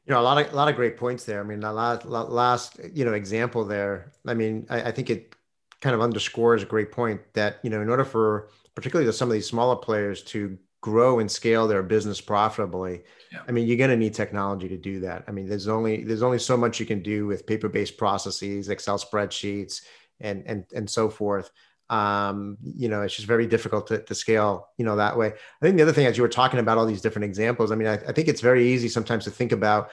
You 0.05 0.13
know, 0.13 0.19
a 0.19 0.23
lot 0.23 0.45
of 0.45 0.51
a 0.51 0.55
lot 0.55 0.67
of 0.67 0.75
great 0.75 0.97
points 0.97 1.23
there. 1.23 1.39
I 1.39 1.43
mean, 1.43 1.61
the 1.61 1.71
last 1.71 2.05
last 2.05 2.79
you 2.93 3.05
know 3.05 3.13
example 3.13 3.63
there. 3.63 4.11
I 4.27 4.33
mean, 4.33 4.67
I, 4.69 4.83
I 4.83 4.91
think 4.91 5.09
it 5.09 5.35
kind 5.81 5.95
of 5.95 6.01
underscores 6.01 6.63
a 6.63 6.65
great 6.65 6.91
point 6.91 7.21
that 7.33 7.59
you 7.63 7.69
know 7.69 7.81
in 7.81 7.89
order 7.89 8.03
for 8.03 8.49
particularly 8.75 9.09
some 9.11 9.29
of 9.29 9.33
these 9.33 9.47
smaller 9.47 9.77
players 9.77 10.23
to 10.23 10.57
grow 10.81 11.19
and 11.19 11.29
scale 11.29 11.67
their 11.67 11.83
business 11.83 12.21
profitably 12.21 13.01
yeah. 13.31 13.39
i 13.47 13.51
mean 13.51 13.67
you're 13.67 13.77
going 13.77 13.89
to 13.89 13.97
need 13.97 14.13
technology 14.13 14.67
to 14.69 14.77
do 14.77 14.99
that 14.99 15.23
i 15.27 15.31
mean 15.31 15.47
there's 15.47 15.67
only 15.67 16.03
there's 16.03 16.23
only 16.23 16.39
so 16.39 16.55
much 16.55 16.79
you 16.79 16.85
can 16.85 17.01
do 17.01 17.25
with 17.27 17.45
paper-based 17.45 17.97
processes 17.97 18.69
excel 18.69 18.97
spreadsheets 18.97 19.81
and 20.21 20.43
and 20.45 20.65
and 20.73 20.89
so 20.89 21.09
forth 21.09 21.51
um, 21.89 22.57
you 22.61 22.87
know, 22.87 23.01
it's 23.01 23.15
just 23.15 23.27
very 23.27 23.47
difficult 23.47 23.87
to, 23.87 23.99
to 24.03 24.13
scale, 24.13 24.69
you 24.77 24.85
know, 24.85 24.95
that 24.97 25.17
way. 25.17 25.27
I 25.27 25.65
think 25.65 25.75
the 25.75 25.83
other 25.83 25.93
thing, 25.93 26.05
as 26.05 26.17
you 26.17 26.23
were 26.23 26.29
talking 26.29 26.59
about 26.59 26.77
all 26.77 26.85
these 26.85 27.01
different 27.01 27.25
examples, 27.25 27.71
I 27.71 27.75
mean, 27.75 27.87
I, 27.87 27.93
I 27.95 28.11
think 28.11 28.27
it's 28.27 28.41
very 28.41 28.67
easy 28.67 28.89
sometimes 28.89 29.23
to 29.23 29.31
think 29.31 29.51
about, 29.51 29.89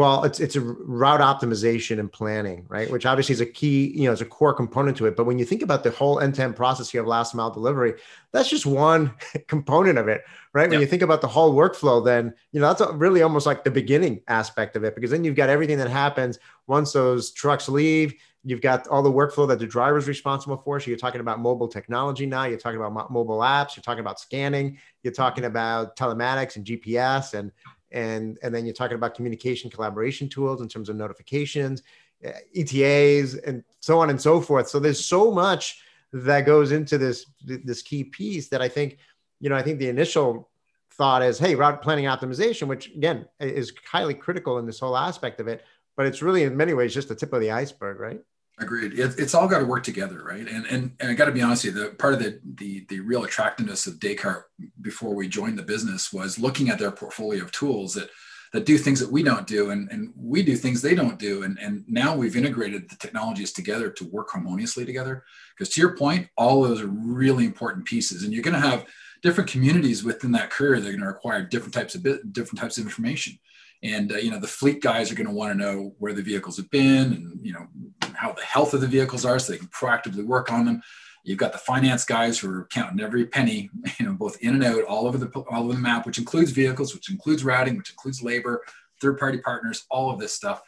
well, 0.00 0.24
it's 0.24 0.40
it's 0.40 0.56
a 0.56 0.62
route 0.62 1.20
optimization 1.20 1.98
and 1.98 2.10
planning, 2.10 2.64
right? 2.68 2.90
Which 2.90 3.04
obviously 3.04 3.34
is 3.34 3.42
a 3.42 3.46
key, 3.46 3.92
you 3.94 4.06
know, 4.06 4.12
is 4.12 4.22
a 4.22 4.24
core 4.24 4.54
component 4.54 4.96
to 4.96 5.04
it. 5.04 5.14
But 5.14 5.24
when 5.24 5.38
you 5.38 5.44
think 5.44 5.60
about 5.60 5.84
the 5.84 5.90
whole 5.90 6.20
end-to-end 6.20 6.56
process 6.56 6.88
here 6.88 7.02
of 7.02 7.06
last 7.06 7.34
mile 7.34 7.50
delivery, 7.50 7.92
that's 8.32 8.48
just 8.48 8.64
one 8.64 9.12
component 9.46 9.98
of 9.98 10.08
it, 10.08 10.22
right? 10.54 10.70
When 10.70 10.72
yep. 10.72 10.80
you 10.80 10.86
think 10.86 11.02
about 11.02 11.20
the 11.20 11.28
whole 11.28 11.52
workflow, 11.54 12.02
then 12.02 12.32
you 12.52 12.60
know 12.60 12.72
that's 12.72 12.90
really 12.94 13.20
almost 13.20 13.44
like 13.44 13.62
the 13.62 13.70
beginning 13.70 14.22
aspect 14.26 14.74
of 14.74 14.84
it, 14.84 14.94
because 14.94 15.10
then 15.10 15.22
you've 15.22 15.36
got 15.36 15.50
everything 15.50 15.76
that 15.76 15.90
happens 15.90 16.38
once 16.66 16.94
those 16.94 17.30
trucks 17.32 17.68
leave 17.68 18.14
You've 18.42 18.62
got 18.62 18.88
all 18.88 19.02
the 19.02 19.12
workflow 19.12 19.46
that 19.48 19.58
the 19.58 19.66
driver 19.66 19.98
is 19.98 20.08
responsible 20.08 20.56
for. 20.56 20.80
So 20.80 20.88
you're 20.88 20.98
talking 20.98 21.20
about 21.20 21.40
mobile 21.40 21.68
technology 21.68 22.24
now. 22.24 22.44
You're 22.44 22.58
talking 22.58 22.80
about 22.80 23.10
mobile 23.10 23.40
apps. 23.40 23.76
You're 23.76 23.82
talking 23.82 24.00
about 24.00 24.18
scanning. 24.18 24.78
You're 25.02 25.12
talking 25.12 25.44
about 25.44 25.94
telematics 25.94 26.56
and 26.56 26.64
GPS, 26.64 27.34
and 27.34 27.52
and 27.92 28.38
and 28.42 28.54
then 28.54 28.64
you're 28.64 28.74
talking 28.74 28.96
about 28.96 29.14
communication 29.14 29.70
collaboration 29.70 30.28
tools 30.28 30.60
in 30.60 30.68
terms 30.68 30.88
of 30.88 30.96
notifications, 30.96 31.82
eh, 32.22 32.32
ETAs, 32.54 33.34
and 33.34 33.64
so 33.80 33.98
on 33.98 34.10
and 34.10 34.20
so 34.20 34.40
forth. 34.40 34.68
So 34.68 34.78
there's 34.78 35.04
so 35.04 35.30
much 35.30 35.82
that 36.12 36.42
goes 36.42 36.72
into 36.72 36.98
this 36.98 37.26
this 37.44 37.82
key 37.82 38.04
piece 38.04 38.48
that 38.48 38.62
I 38.62 38.68
think, 38.68 38.98
you 39.40 39.48
know, 39.48 39.56
I 39.56 39.62
think 39.62 39.78
the 39.78 39.88
initial 39.88 40.50
thought 40.92 41.22
is, 41.22 41.38
hey, 41.38 41.54
route 41.54 41.82
planning 41.82 42.04
optimization, 42.04 42.66
which 42.66 42.88
again 42.88 43.26
is 43.38 43.72
highly 43.90 44.14
critical 44.14 44.58
in 44.58 44.66
this 44.66 44.80
whole 44.80 44.96
aspect 44.96 45.40
of 45.40 45.48
it, 45.48 45.64
but 45.96 46.06
it's 46.06 46.22
really 46.22 46.42
in 46.44 46.56
many 46.56 46.74
ways 46.74 46.94
just 46.94 47.08
the 47.08 47.14
tip 47.14 47.32
of 47.32 47.40
the 47.40 47.50
iceberg, 47.50 48.00
right? 48.00 48.20
Agreed. 48.60 48.98
It, 48.98 49.18
it's 49.18 49.34
all 49.34 49.48
got 49.48 49.60
to 49.60 49.64
work 49.64 49.82
together, 49.82 50.22
right? 50.22 50.46
And 50.46 50.66
and, 50.66 50.92
and 51.00 51.10
I 51.10 51.14
got 51.14 51.24
to 51.24 51.32
be 51.32 51.40
honest 51.40 51.64
with 51.64 51.76
you, 51.76 51.84
the 51.84 51.90
part 51.90 52.12
of 52.12 52.20
the, 52.20 52.38
the 52.56 52.84
the 52.90 53.00
real 53.00 53.24
attractiveness 53.24 53.86
of 53.86 53.98
Descartes 53.98 54.44
before 54.82 55.14
we 55.14 55.28
joined 55.28 55.58
the 55.58 55.62
business 55.62 56.12
was 56.12 56.38
looking 56.38 56.68
at 56.68 56.78
their 56.78 56.90
portfolio 56.90 57.42
of 57.42 57.52
tools 57.52 57.94
that 57.94 58.10
that 58.52 58.66
do 58.66 58.76
things 58.76 59.00
that 59.00 59.10
we 59.10 59.22
don't 59.22 59.46
do 59.46 59.70
and, 59.70 59.90
and 59.90 60.12
we 60.16 60.42
do 60.42 60.56
things 60.56 60.82
they 60.82 60.94
don't 60.94 61.18
do 61.18 61.44
and, 61.44 61.58
and 61.58 61.84
now 61.86 62.16
we've 62.16 62.36
integrated 62.36 62.90
the 62.90 62.96
technologies 62.96 63.52
together 63.52 63.90
to 63.90 64.04
work 64.06 64.28
harmoniously 64.30 64.84
together 64.84 65.24
because 65.56 65.72
to 65.72 65.80
your 65.80 65.96
point 65.96 66.26
all 66.36 66.62
those 66.62 66.80
are 66.80 66.88
really 66.88 67.44
important 67.44 67.86
pieces 67.86 68.24
and 68.24 68.32
you're 68.32 68.42
going 68.42 68.60
to 68.60 68.68
have 68.68 68.84
different 69.22 69.48
communities 69.48 70.02
within 70.02 70.32
that 70.32 70.50
career 70.50 70.80
that 70.80 70.88
are 70.88 70.92
going 70.92 71.00
to 71.00 71.06
require 71.06 71.44
different 71.44 71.74
types 71.74 71.94
of 71.94 72.02
different 72.32 72.58
types 72.58 72.76
of 72.76 72.84
information 72.84 73.38
and 73.82 74.12
uh, 74.12 74.16
you 74.16 74.30
know 74.30 74.40
the 74.40 74.46
fleet 74.46 74.82
guys 74.82 75.10
are 75.10 75.14
going 75.14 75.28
to 75.28 75.32
want 75.32 75.52
to 75.52 75.58
know 75.58 75.94
where 75.98 76.12
the 76.12 76.22
vehicles 76.22 76.56
have 76.56 76.70
been 76.70 77.12
and 77.12 77.46
you 77.46 77.52
know 77.52 77.66
how 78.14 78.32
the 78.32 78.42
health 78.42 78.74
of 78.74 78.80
the 78.80 78.86
vehicles 78.86 79.24
are 79.24 79.38
so 79.38 79.52
they 79.52 79.58
can 79.58 79.68
proactively 79.68 80.24
work 80.24 80.52
on 80.52 80.64
them. 80.64 80.82
You've 81.22 81.38
got 81.38 81.52
the 81.52 81.58
finance 81.58 82.04
guys 82.04 82.38
who 82.38 82.50
are 82.50 82.66
counting 82.70 83.00
every 83.00 83.26
penny 83.26 83.68
you 83.98 84.06
know 84.06 84.14
both 84.14 84.38
in 84.40 84.54
and 84.54 84.64
out 84.64 84.84
all 84.84 85.06
over 85.06 85.18
the 85.18 85.28
all 85.50 85.64
over 85.64 85.74
the 85.74 85.78
map 85.78 86.06
which 86.06 86.18
includes 86.18 86.50
vehicles 86.50 86.94
which 86.94 87.10
includes 87.10 87.44
routing 87.44 87.76
which 87.76 87.90
includes 87.90 88.22
labor 88.22 88.62
third 89.00 89.18
party 89.18 89.38
partners 89.38 89.84
all 89.90 90.10
of 90.10 90.18
this 90.18 90.32
stuff. 90.32 90.62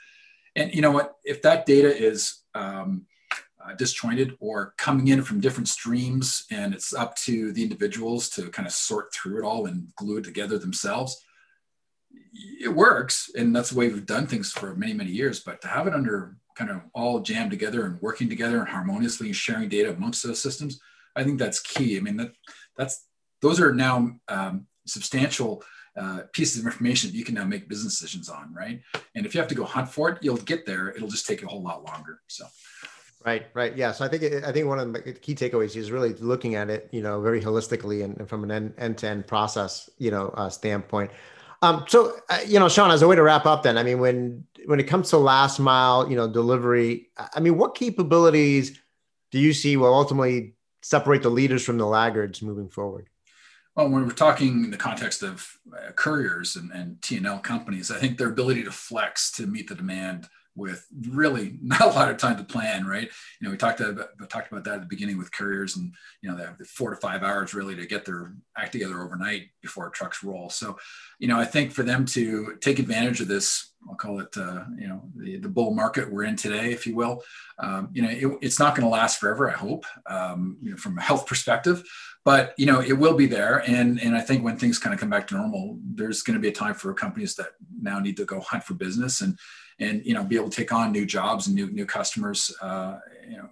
And 0.55 0.75
you 0.75 0.83
know 0.83 0.91
what? 0.91 1.17
If 1.25 1.41
that 1.43 1.65
data 1.65 1.95
is 1.95 2.43
um, 2.55 3.07
uh, 3.65 3.75
disjointed 3.75 4.37
or 4.41 4.75
coming 4.77 5.09
in 5.09 5.23
from 5.23 5.41
different 5.41 5.69
streams 5.69 6.45
and 6.51 6.75
it's 6.75 6.93
up 6.93 7.17
to 7.17 7.53
the 7.53 7.63
individuals 7.63 8.29
to 8.31 8.51
kind 8.51 8.67
of 8.67 8.73
sort 8.73 9.15
through 9.15 9.39
it 9.39 9.47
all 9.47 9.67
and 9.67 9.89
glue 9.97 10.19
it 10.19 10.25
together 10.25 10.59
themselves 10.59 11.23
it 12.35 12.69
works. 12.69 13.31
And 13.37 13.55
that's 13.55 13.71
the 13.71 13.79
way 13.79 13.89
we've 13.89 14.07
done 14.07 14.27
things 14.27 14.53
for 14.53 14.75
many 14.75 14.93
many 14.93 15.11
years. 15.11 15.41
But 15.41 15.61
to 15.63 15.69
have 15.69 15.87
it 15.87 15.95
under 15.95 16.37
kind 16.57 16.71
of 16.71 16.81
all 16.95 17.21
jammed 17.21 17.51
together 17.51 17.87
and 17.87 18.01
working 18.01 18.29
together 18.29 18.61
and 18.61 18.69
harmoniously 18.69 19.29
and 19.29 19.37
sharing 19.37 19.69
data 19.69 19.93
amongst 19.93 20.23
those 20.23 20.43
systems 20.43 20.81
i 21.17 21.23
think 21.23 21.39
that's 21.39 21.61
key 21.61 21.97
i 21.97 22.01
mean 22.01 22.17
that 22.17 22.33
that's 22.77 23.07
those 23.41 23.61
are 23.61 23.75
now 23.75 24.11
um, 24.29 24.67
substantial 24.87 25.63
uh, 25.97 26.21
pieces 26.33 26.61
of 26.61 26.67
information 26.67 27.11
that 27.11 27.17
you 27.17 27.25
can 27.25 27.35
now 27.35 27.45
make 27.45 27.69
business 27.69 27.99
decisions 27.99 28.29
on 28.29 28.53
right 28.55 28.81
and 29.15 29.27
if 29.27 29.35
you 29.35 29.41
have 29.41 29.49
to 29.49 29.55
go 29.55 29.65
hunt 29.65 29.89
for 29.89 30.09
it 30.11 30.19
you'll 30.23 30.37
get 30.37 30.65
there 30.65 30.91
it'll 30.91 31.09
just 31.09 31.27
take 31.27 31.43
a 31.43 31.47
whole 31.47 31.63
lot 31.63 31.85
longer 31.85 32.21
so 32.29 32.45
Right, 33.25 33.47
right. 33.55 33.77
Yeah. 33.77 33.93
So 33.93 34.05
I 34.05 34.09
think 34.09 34.45
I 34.45 34.51
think 34.51 34.67
one 34.67 34.79
of 34.79 34.93
the 34.93 35.13
key 35.13 35.35
takeaways 35.35 35.77
is 35.77 35.93
really 35.93 36.13
looking 36.15 36.57
at 36.57 36.71
it, 36.71 36.89
you 36.93 37.03
know, 37.03 37.21
very 37.21 37.41
holistically 37.41 38.03
and, 38.05 38.29
from 38.29 38.49
an 38.51 38.75
end 38.77 38.99
to 38.99 39.09
end 39.09 39.27
process, 39.27 39.89
you 39.99 40.11
know, 40.11 40.29
uh, 40.31 40.49
standpoint. 40.49 41.11
Um, 41.63 41.85
so, 41.87 42.17
uh, 42.29 42.41
you 42.45 42.59
know, 42.59 42.69
Sean, 42.69 42.91
as 42.91 43.03
a 43.03 43.09
way 43.09 43.15
to 43.15 43.23
wrap 43.23 43.47
up, 43.47 43.63
then, 43.63 43.79
I 43.79 43.85
mean, 43.85 44.01
when 44.01 44.45
when 44.67 44.81
it 44.81 44.85
comes 44.85 45.11
to 45.11 45.17
last 45.17 45.59
mile, 45.59 46.09
you 46.11 46.17
know, 46.17 46.29
delivery, 46.29 47.11
I 47.35 47.41
mean, 47.41 47.57
what 47.57 47.75
capabilities 47.75 48.79
do 49.31 49.39
you 49.39 49.53
see 49.53 49.77
will 49.77 49.95
ultimately 49.95 50.55
separate 50.83 51.23
the 51.23 51.31
leaders 51.31 51.65
from 51.65 51.79
the 51.79 51.87
laggards 51.87 52.43
moving 52.43 52.69
forward? 52.69 53.09
Well, 53.75 53.89
when 53.89 54.05
we're 54.05 54.13
talking 54.13 54.65
in 54.65 54.71
the 54.71 54.77
context 54.77 55.23
of 55.23 55.57
uh, 55.73 55.93
couriers 55.93 56.57
and, 56.57 56.71
and 56.73 57.01
T&L 57.01 57.39
companies, 57.39 57.91
I 57.91 57.99
think 57.99 58.19
their 58.19 58.29
ability 58.29 58.65
to 58.65 58.71
flex 58.71 59.33
to 59.33 59.47
meet 59.47 59.69
the 59.69 59.75
demand 59.75 60.29
with 60.55 60.87
really 61.09 61.59
not 61.63 61.81
a 61.81 61.87
lot 61.87 62.11
of 62.11 62.17
time 62.17 62.37
to 62.37 62.45
plan, 62.45 62.87
right? 62.87 63.11
You 63.41 63.47
know, 63.47 63.51
we 63.51 63.57
talked 63.57 63.81
about 63.81 64.09
talked 64.29 64.51
about 64.51 64.65
that 64.65 64.75
at 64.75 64.81
the 64.81 64.87
beginning 64.87 65.19
with 65.19 65.33
couriers, 65.33 65.77
and 65.77 65.93
you 66.21 66.31
know, 66.31 66.37
they 66.37 66.45
have 66.45 66.59
the 66.59 66.65
four 66.65 66.91
to 66.91 66.97
five 66.97 67.23
hours 67.23 67.55
really 67.55 67.77
to 67.77 67.87
get 67.87 68.05
their 68.05 68.35
act 68.57 68.73
together 68.73 69.03
overnight 69.03 69.49
before 69.61 69.89
trucks 69.91 70.23
roll. 70.23 70.51
So, 70.51 70.79
you 71.19 71.29
know, 71.29 71.39
I 71.39 71.45
think 71.45 71.73
for 71.73 71.83
them 71.83 72.05
to 72.07 72.57
take 72.61 72.79
advantage 72.79 73.21
of 73.21 73.29
this, 73.29 73.73
I'll 73.89 73.97
call 73.97 74.21
it, 74.21 74.37
uh, 74.37 74.65
you 74.79 74.87
know, 74.87 75.03
the, 75.17 75.39
the 75.39 75.49
bull 75.49 75.75
market 75.75 76.11
we're 76.11 76.25
in 76.25 76.37
today, 76.37 76.73
if 76.73 76.87
you 76.87 76.95
will. 76.95 77.23
Um, 77.59 77.91
you 77.93 78.03
know, 78.03 78.09
it, 78.09 78.39
it's 78.41 78.59
not 78.59 78.77
going 78.77 78.87
to 78.87 78.93
last 78.93 79.19
forever. 79.19 79.51
I 79.51 79.55
hope, 79.55 79.85
um, 80.07 80.57
you 80.63 80.71
know, 80.71 80.77
from 80.77 80.99
a 80.99 81.03
health 81.03 81.27
perspective, 81.27 81.83
but 82.25 82.55
you 82.57 82.67
know, 82.67 82.81
it 82.81 82.93
will 82.93 83.15
be 83.15 83.27
there. 83.27 83.63
And 83.67 84.01
and 84.01 84.17
I 84.17 84.21
think 84.21 84.45
when 84.45 84.57
things 84.57 84.79
kind 84.79 84.95
of 84.95 85.01
come 85.01 85.11
back 85.11 85.27
to 85.29 85.35
normal, 85.35 85.79
there's 85.95 86.23
going 86.23 86.35
to 86.35 86.41
be 86.41 86.49
a 86.49 86.53
time 86.53 86.75
for 86.75 86.93
companies 86.95 87.35
that 87.37 87.51
now 87.83 87.99
need 87.99 88.17
to 88.17 88.25
go 88.25 88.41
hunt 88.51 88.65
for 88.65 88.75
business 88.75 89.21
and 89.21 89.39
and 89.79 90.05
you 90.05 90.15
know 90.15 90.25
be 90.25 90.37
able 90.37 90.51
to 90.51 90.57
take 90.57 90.73
on 90.73 90.93
new 90.93 91.07
jobs 91.07 91.47
and 91.47 91.57
new 91.57 91.71
new 91.71 91.87
customers 91.87 92.55
uh, 92.63 92.99
you 93.29 93.37
know 93.37 93.49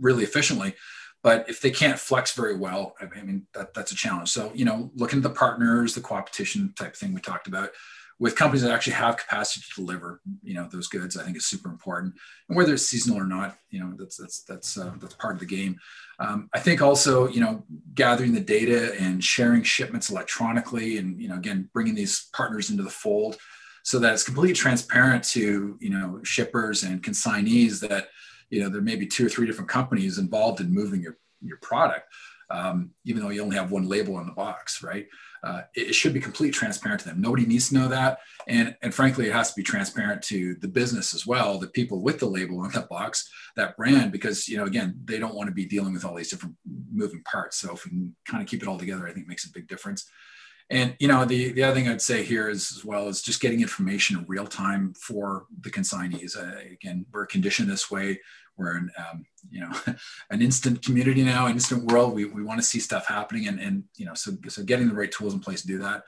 really 0.00 0.24
efficiently. 0.24 0.74
But 1.22 1.50
if 1.50 1.60
they 1.60 1.70
can't 1.70 1.98
flex 1.98 2.32
very 2.34 2.56
well 2.56 2.94
i 2.98 3.22
mean 3.22 3.46
that, 3.52 3.74
that's 3.74 3.92
a 3.92 3.96
challenge. 3.96 4.30
So 4.30 4.50
you 4.54 4.64
know 4.64 4.90
looking 4.94 5.18
at 5.18 5.22
the 5.22 5.30
partners 5.30 5.94
the 5.94 6.00
competition 6.00 6.72
type 6.76 6.96
thing 6.96 7.14
we 7.14 7.20
talked 7.20 7.46
about 7.46 7.70
with 8.20 8.36
companies 8.36 8.62
that 8.62 8.70
actually 8.70 8.92
have 8.92 9.16
capacity 9.16 9.64
to 9.66 9.80
deliver 9.80 10.20
you 10.42 10.54
know 10.54 10.68
those 10.70 10.86
goods 10.86 11.16
i 11.16 11.24
think 11.24 11.36
is 11.36 11.46
super 11.46 11.68
important. 11.68 12.14
And 12.48 12.56
whether 12.56 12.74
it's 12.74 12.86
seasonal 12.86 13.18
or 13.18 13.26
not 13.26 13.56
you 13.70 13.80
know 13.80 13.94
that's 13.98 14.16
that's 14.16 14.44
that's 14.44 14.78
uh, 14.78 14.92
that's 15.00 15.14
part 15.14 15.34
of 15.34 15.40
the 15.40 15.46
game. 15.46 15.76
Um, 16.20 16.48
i 16.54 16.60
think 16.60 16.82
also 16.82 17.26
you 17.28 17.40
know 17.40 17.64
gathering 17.94 18.32
the 18.32 18.40
data 18.40 18.94
and 19.00 19.24
sharing 19.24 19.62
shipments 19.64 20.10
electronically 20.10 20.98
and 20.98 21.20
you 21.20 21.28
know 21.28 21.36
again 21.36 21.68
bringing 21.72 21.94
these 21.94 22.28
partners 22.32 22.70
into 22.70 22.84
the 22.84 22.90
fold 22.90 23.36
so 23.82 23.98
that 23.98 24.12
it's 24.12 24.22
completely 24.22 24.54
transparent 24.54 25.24
to 25.24 25.76
you 25.80 25.90
know 25.90 26.20
shippers 26.22 26.82
and 26.82 27.02
consignees 27.02 27.80
that 27.80 28.08
you 28.50 28.60
know 28.60 28.68
there 28.68 28.82
may 28.82 28.96
be 28.96 29.06
two 29.06 29.26
or 29.26 29.28
three 29.30 29.46
different 29.46 29.70
companies 29.70 30.18
involved 30.18 30.60
in 30.60 30.72
moving 30.72 31.00
your 31.00 31.16
your 31.42 31.56
product 31.58 32.06
um, 32.50 32.90
even 33.04 33.22
though 33.22 33.30
you 33.30 33.42
only 33.42 33.56
have 33.56 33.70
one 33.70 33.88
label 33.88 34.16
on 34.16 34.26
the 34.26 34.32
box 34.32 34.82
right? 34.82 35.06
Uh, 35.42 35.62
it, 35.74 35.88
it, 35.88 35.94
should 35.94 36.12
be 36.12 36.20
completely 36.20 36.52
transparent 36.52 37.00
to 37.00 37.08
them. 37.08 37.20
Nobody 37.20 37.46
needs 37.46 37.70
to 37.70 37.74
know 37.74 37.88
that. 37.88 38.18
And 38.46 38.76
and 38.82 38.94
frankly 38.94 39.26
it 39.26 39.32
has 39.32 39.50
to 39.50 39.56
be 39.56 39.62
transparent 39.62 40.22
to 40.24 40.54
the 40.56 40.68
business 40.68 41.14
as 41.14 41.26
well 41.26 41.58
the 41.58 41.68
people 41.68 42.02
with 42.02 42.18
the 42.18 42.26
label 42.26 42.60
on 42.60 42.70
that 42.72 42.88
box 42.88 43.30
that 43.56 43.76
brand 43.76 44.12
because 44.12 44.48
you 44.48 44.56
know 44.58 44.64
again 44.64 45.00
they 45.04 45.18
don't 45.18 45.34
want 45.34 45.48
to 45.48 45.54
be 45.54 45.64
dealing 45.64 45.94
with 45.94 46.04
all 46.04 46.14
these 46.14 46.30
different 46.30 46.56
moving 46.92 47.22
parts. 47.22 47.56
So 47.56 47.72
if 47.72 47.84
we 47.84 47.90
can 47.90 48.16
kind 48.26 48.42
of 48.42 48.48
keep 48.48 48.62
it 48.62 48.68
all 48.68 48.78
together 48.78 49.06
i 49.06 49.12
think 49.12 49.28
makes 49.28 49.46
a 49.46 49.52
big 49.52 49.68
difference. 49.68 50.10
And 50.70 50.94
you 51.00 51.08
know, 51.08 51.24
the 51.24 51.52
the 51.52 51.64
other 51.64 51.74
thing 51.74 51.88
I'd 51.88 52.00
say 52.00 52.22
here 52.22 52.48
is 52.48 52.72
as 52.76 52.84
well 52.84 53.08
is 53.08 53.22
just 53.22 53.40
getting 53.40 53.60
information 53.60 54.18
in 54.18 54.24
real 54.28 54.46
time 54.46 54.94
for 54.94 55.46
the 55.62 55.70
consignees. 55.70 56.36
Uh, 56.36 56.58
again, 56.72 57.04
we're 57.12 57.26
conditioned 57.26 57.68
this 57.68 57.90
way. 57.90 58.20
We're 58.60 58.76
in 58.76 58.90
um, 58.98 59.24
you 59.50 59.60
know 59.60 59.72
an 60.30 60.42
instant 60.42 60.84
community 60.84 61.22
now, 61.22 61.46
an 61.46 61.52
instant 61.52 61.90
world. 61.90 62.14
We, 62.14 62.26
we 62.26 62.42
want 62.42 62.60
to 62.60 62.66
see 62.66 62.78
stuff 62.78 63.06
happening, 63.06 63.48
and 63.48 63.58
and 63.58 63.84
you 63.96 64.06
know, 64.06 64.14
so 64.14 64.32
so 64.48 64.62
getting 64.62 64.88
the 64.88 64.94
right 64.94 65.10
tools 65.10 65.34
in 65.34 65.40
place 65.40 65.62
to 65.62 65.66
do 65.66 65.78
that. 65.78 66.02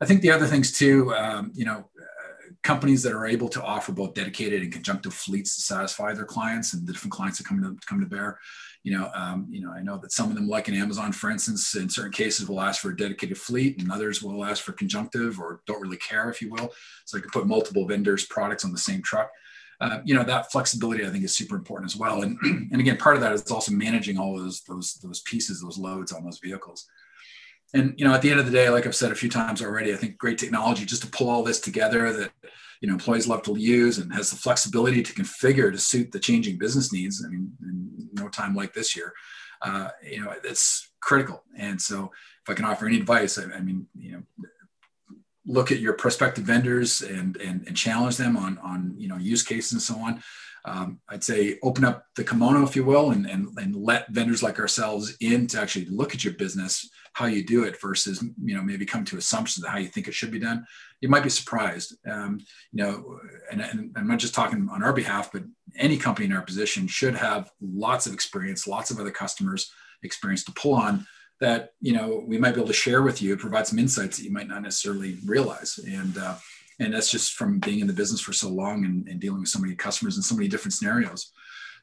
I 0.00 0.04
think 0.04 0.20
the 0.20 0.32
other 0.32 0.46
things 0.46 0.72
too, 0.72 1.14
um, 1.14 1.52
you 1.54 1.64
know, 1.64 1.78
uh, 1.78 2.52
companies 2.62 3.02
that 3.04 3.12
are 3.12 3.26
able 3.26 3.48
to 3.48 3.62
offer 3.62 3.92
both 3.92 4.12
dedicated 4.12 4.62
and 4.62 4.72
conjunctive 4.72 5.14
fleets 5.14 5.54
to 5.54 5.62
satisfy 5.62 6.12
their 6.12 6.26
clients 6.26 6.74
and 6.74 6.86
the 6.86 6.92
different 6.92 7.12
clients 7.12 7.38
that 7.38 7.46
come 7.46 7.62
to 7.62 7.86
come 7.86 8.00
to 8.00 8.06
bear 8.06 8.38
you 8.86 8.96
know, 8.96 9.10
um, 9.16 9.48
you 9.50 9.60
know, 9.60 9.72
I 9.72 9.82
know 9.82 9.98
that 9.98 10.12
some 10.12 10.28
of 10.28 10.36
them, 10.36 10.46
like 10.46 10.68
in 10.68 10.74
Amazon, 10.76 11.10
for 11.10 11.28
instance, 11.28 11.74
in 11.74 11.88
certain 11.88 12.12
cases 12.12 12.48
will 12.48 12.60
ask 12.60 12.80
for 12.80 12.90
a 12.90 12.96
dedicated 12.96 13.36
fleet, 13.36 13.82
and 13.82 13.90
others 13.90 14.22
will 14.22 14.44
ask 14.44 14.62
for 14.62 14.70
conjunctive 14.70 15.40
or 15.40 15.60
don't 15.66 15.82
really 15.82 15.96
care, 15.96 16.30
if 16.30 16.40
you 16.40 16.50
will. 16.50 16.72
So 17.04 17.18
I 17.18 17.20
can 17.20 17.30
put 17.30 17.48
multiple 17.48 17.84
vendors' 17.84 18.26
products 18.26 18.64
on 18.64 18.70
the 18.70 18.78
same 18.78 19.02
truck. 19.02 19.32
Uh, 19.80 20.00
you 20.04 20.14
know, 20.14 20.24
that 20.24 20.50
flexibility 20.50 21.04
I 21.04 21.10
think 21.10 21.24
is 21.24 21.36
super 21.36 21.54
important 21.54 21.90
as 21.90 21.96
well. 21.96 22.22
And 22.22 22.38
and 22.72 22.80
again, 22.80 22.96
part 22.96 23.16
of 23.16 23.22
that 23.22 23.32
is 23.32 23.50
also 23.50 23.72
managing 23.72 24.18
all 24.18 24.36
those 24.36 24.62
those 24.62 24.94
those 24.94 25.20
pieces, 25.20 25.60
those 25.60 25.78
loads 25.78 26.12
on 26.12 26.24
those 26.24 26.38
vehicles. 26.38 26.86
And 27.74 27.94
you 27.98 28.06
know, 28.06 28.14
at 28.14 28.22
the 28.22 28.30
end 28.30 28.40
of 28.40 28.46
the 28.46 28.52
day, 28.52 28.70
like 28.70 28.86
I've 28.86 28.96
said 28.96 29.12
a 29.12 29.16
few 29.16 29.28
times 29.28 29.60
already, 29.60 29.92
I 29.92 29.96
think 29.96 30.16
great 30.18 30.38
technology 30.38 30.84
just 30.84 31.02
to 31.02 31.08
pull 31.08 31.28
all 31.28 31.42
this 31.42 31.60
together 31.60 32.12
that 32.12 32.30
you 32.80 32.88
know 32.88 32.94
employees 32.94 33.28
love 33.28 33.42
to 33.42 33.58
use 33.58 33.98
and 33.98 34.12
has 34.14 34.30
the 34.30 34.36
flexibility 34.36 35.02
to 35.02 35.12
configure 35.12 35.70
to 35.70 35.78
suit 35.78 36.12
the 36.12 36.20
changing 36.20 36.58
business 36.58 36.92
needs. 36.92 37.24
I 37.24 37.28
mean, 37.28 37.52
no 38.14 38.28
time 38.28 38.54
like 38.54 38.72
this 38.72 38.96
year, 38.96 39.12
uh, 39.62 39.90
you 40.02 40.24
know, 40.24 40.32
it's 40.44 40.88
critical. 41.00 41.44
And 41.56 41.80
so, 41.80 42.12
if 42.42 42.50
I 42.50 42.54
can 42.54 42.64
offer 42.64 42.86
any 42.86 42.96
advice, 42.96 43.38
I, 43.38 43.44
I 43.52 43.60
mean, 43.60 43.86
you 43.98 44.12
know, 44.12 44.22
look 45.46 45.70
at 45.70 45.78
your 45.78 45.92
prospective 45.92 46.44
vendors 46.44 47.02
and, 47.02 47.36
and 47.36 47.64
and 47.66 47.76
challenge 47.76 48.16
them 48.16 48.36
on 48.36 48.58
on 48.58 48.94
you 48.96 49.08
know 49.08 49.16
use 49.16 49.42
cases 49.42 49.72
and 49.72 49.82
so 49.82 49.96
on 49.96 50.22
um, 50.66 50.98
I'd 51.08 51.22
say 51.22 51.58
open 51.62 51.84
up 51.84 52.06
the 52.16 52.24
kimono, 52.24 52.64
if 52.64 52.74
you 52.74 52.84
will, 52.84 53.12
and, 53.12 53.24
and, 53.24 53.48
and 53.56 53.76
let 53.76 54.10
vendors 54.10 54.42
like 54.42 54.58
ourselves 54.58 55.16
in 55.20 55.46
to 55.48 55.60
actually 55.60 55.84
look 55.86 56.12
at 56.12 56.24
your 56.24 56.34
business, 56.34 56.90
how 57.12 57.26
you 57.26 57.44
do 57.44 57.62
it 57.62 57.80
versus, 57.80 58.22
you 58.42 58.54
know, 58.56 58.62
maybe 58.62 58.84
come 58.84 59.04
to 59.04 59.16
assumptions 59.16 59.64
of 59.64 59.70
how 59.70 59.78
you 59.78 59.86
think 59.86 60.08
it 60.08 60.14
should 60.14 60.32
be 60.32 60.40
done. 60.40 60.66
You 61.00 61.08
might 61.08 61.22
be 61.22 61.30
surprised. 61.30 61.96
Um, 62.04 62.40
you 62.72 62.82
know, 62.82 63.20
and, 63.50 63.60
and 63.60 63.92
I'm 63.96 64.08
not 64.08 64.18
just 64.18 64.34
talking 64.34 64.68
on 64.68 64.82
our 64.82 64.92
behalf, 64.92 65.30
but 65.32 65.44
any 65.76 65.96
company 65.96 66.26
in 66.26 66.32
our 66.32 66.42
position 66.42 66.88
should 66.88 67.14
have 67.14 67.48
lots 67.62 68.08
of 68.08 68.12
experience, 68.12 68.66
lots 68.66 68.90
of 68.90 68.98
other 68.98 69.12
customers 69.12 69.70
experience 70.02 70.42
to 70.44 70.52
pull 70.52 70.74
on 70.74 71.06
that, 71.40 71.72
you 71.80 71.92
know, 71.92 72.24
we 72.26 72.38
might 72.38 72.54
be 72.54 72.60
able 72.60 72.68
to 72.68 72.72
share 72.72 73.02
with 73.02 73.20
you, 73.20 73.36
provide 73.36 73.66
some 73.66 73.78
insights 73.78 74.16
that 74.16 74.24
you 74.24 74.32
might 74.32 74.48
not 74.48 74.62
necessarily 74.62 75.18
realize. 75.26 75.78
And, 75.78 76.16
uh, 76.16 76.36
and 76.78 76.92
that's 76.92 77.10
just 77.10 77.34
from 77.34 77.58
being 77.58 77.80
in 77.80 77.86
the 77.86 77.92
business 77.92 78.20
for 78.20 78.32
so 78.32 78.48
long 78.48 78.84
and, 78.84 79.06
and 79.08 79.20
dealing 79.20 79.40
with 79.40 79.48
so 79.48 79.58
many 79.58 79.74
customers 79.74 80.16
in 80.16 80.22
so 80.22 80.34
many 80.34 80.48
different 80.48 80.74
scenarios. 80.74 81.32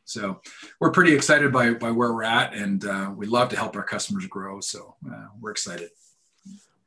So 0.06 0.42
we're 0.80 0.92
pretty 0.92 1.16
excited 1.16 1.52
by, 1.52 1.74
by 1.74 1.92
where 1.92 2.14
we're 2.14 2.24
at 2.24 2.54
and 2.54 2.84
uh, 2.86 3.12
we 3.16 3.26
love 3.26 3.50
to 3.50 3.56
help 3.56 3.76
our 3.76 3.84
customers 3.84 4.26
grow. 4.28 4.60
So 4.60 4.96
uh, 5.10 5.28
we're 5.40 5.52
excited. 5.52 5.90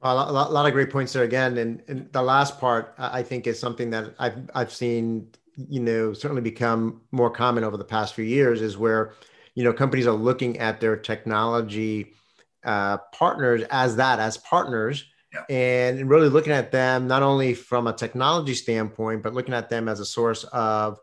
A 0.02 0.14
lot, 0.14 0.28
a 0.28 0.52
lot, 0.52 0.66
of 0.66 0.72
great 0.72 0.90
points 0.90 1.14
there 1.14 1.24
again. 1.24 1.56
And, 1.58 1.82
and 1.88 2.12
the 2.12 2.22
last 2.22 2.60
part 2.60 2.94
i 2.98 3.22
think 3.22 3.46
is 3.46 3.58
something 3.58 3.90
that 3.90 4.14
i've, 4.18 4.50
I've 4.54 4.72
seen 4.72 5.28
you 5.56 5.80
know 5.80 6.12
certainly 6.12 6.42
become 6.42 7.00
more 7.12 7.30
common 7.30 7.64
over 7.64 7.76
the 7.76 7.84
past 7.84 8.14
few 8.14 8.24
years 8.24 8.60
is 8.60 8.76
where 8.76 9.14
you 9.54 9.64
know 9.64 9.72
companies 9.72 10.06
are 10.06 10.14
looking 10.14 10.58
at 10.58 10.80
their 10.80 10.96
technology 10.96 12.12
uh, 12.66 12.98
partners 13.12 13.62
as 13.70 13.96
that 13.96 14.18
as 14.18 14.36
partners 14.36 15.04
yeah. 15.32 15.44
and 15.48 16.10
really 16.10 16.28
looking 16.28 16.52
at 16.52 16.70
them 16.72 17.06
not 17.06 17.22
only 17.22 17.54
from 17.54 17.86
a 17.86 17.92
technology 17.92 18.54
standpoint, 18.54 19.22
but 19.22 19.32
looking 19.32 19.54
at 19.54 19.70
them 19.70 19.88
as 19.88 20.00
a 20.00 20.04
source 20.04 20.44
of, 20.44 20.98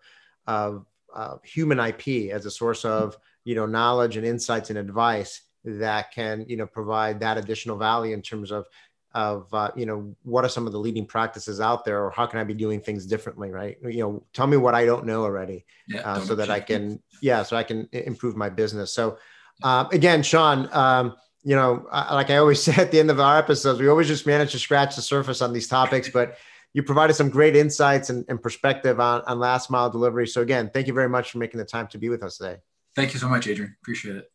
of, 0.45 0.85
of 1.13 1.43
human 1.43 1.79
IP, 1.79 2.31
as 2.31 2.45
a 2.45 2.51
source 2.51 2.85
of 2.85 3.17
you 3.43 3.55
know 3.55 3.65
knowledge 3.65 4.17
and 4.17 4.25
insights 4.25 4.69
and 4.69 4.79
advice 4.79 5.41
that 5.65 6.11
can 6.11 6.45
you 6.47 6.57
know 6.57 6.67
provide 6.67 7.19
that 7.19 7.37
additional 7.37 7.77
value 7.77 8.13
in 8.13 8.21
terms 8.21 8.51
of 8.51 8.65
of 9.13 9.53
uh, 9.53 9.69
you 9.75 9.85
know 9.85 10.15
what 10.23 10.43
are 10.43 10.49
some 10.49 10.65
of 10.65 10.73
the 10.73 10.79
leading 10.79 11.05
practices 11.05 11.61
out 11.61 11.85
there 11.85 12.03
or 12.03 12.09
how 12.09 12.25
can 12.25 12.39
i 12.39 12.43
be 12.43 12.53
doing 12.53 12.79
things 12.79 13.05
differently 13.05 13.51
right? 13.51 13.77
You 13.83 13.99
know 13.99 14.23
tell 14.33 14.47
me 14.47 14.57
what 14.57 14.73
i 14.73 14.85
don't 14.85 15.05
know 15.05 15.23
already 15.23 15.65
yeah, 15.87 16.01
uh, 16.01 16.19
so 16.19 16.35
that 16.35 16.49
i 16.49 16.59
can 16.59 17.01
yeah 17.21 17.43
so 17.43 17.55
i 17.55 17.63
can 17.63 17.87
improve 17.91 18.35
my 18.35 18.49
business. 18.49 18.93
So 18.93 19.17
um, 19.61 19.87
again 19.91 20.23
sean 20.23 20.67
um, 20.71 21.15
you 21.43 21.55
know 21.55 21.85
like 21.91 22.29
i 22.29 22.37
always 22.37 22.61
say 22.63 22.73
at 22.75 22.91
the 22.91 22.99
end 22.99 23.11
of 23.11 23.19
our 23.19 23.37
episodes 23.37 23.79
we 23.79 23.87
always 23.87 24.07
just 24.07 24.25
manage 24.25 24.51
to 24.51 24.59
scratch 24.59 24.95
the 24.95 25.01
surface 25.01 25.41
on 25.41 25.53
these 25.53 25.67
topics 25.67 26.09
but 26.09 26.37
you 26.73 26.81
provided 26.81 27.13
some 27.13 27.29
great 27.29 27.55
insights 27.55 28.09
and, 28.09 28.25
and 28.29 28.41
perspective 28.41 28.99
on, 28.99 29.21
on 29.27 29.39
last 29.39 29.69
mile 29.69 29.89
delivery 29.89 30.27
so 30.27 30.41
again 30.41 30.69
thank 30.73 30.87
you 30.87 30.93
very 30.93 31.09
much 31.09 31.31
for 31.31 31.37
making 31.37 31.57
the 31.57 31.65
time 31.65 31.87
to 31.87 31.97
be 31.97 32.09
with 32.09 32.23
us 32.23 32.37
today 32.37 32.57
thank 32.95 33.13
you 33.13 33.19
so 33.19 33.27
much 33.27 33.47
adrian 33.47 33.75
appreciate 33.81 34.15
it 34.15 34.29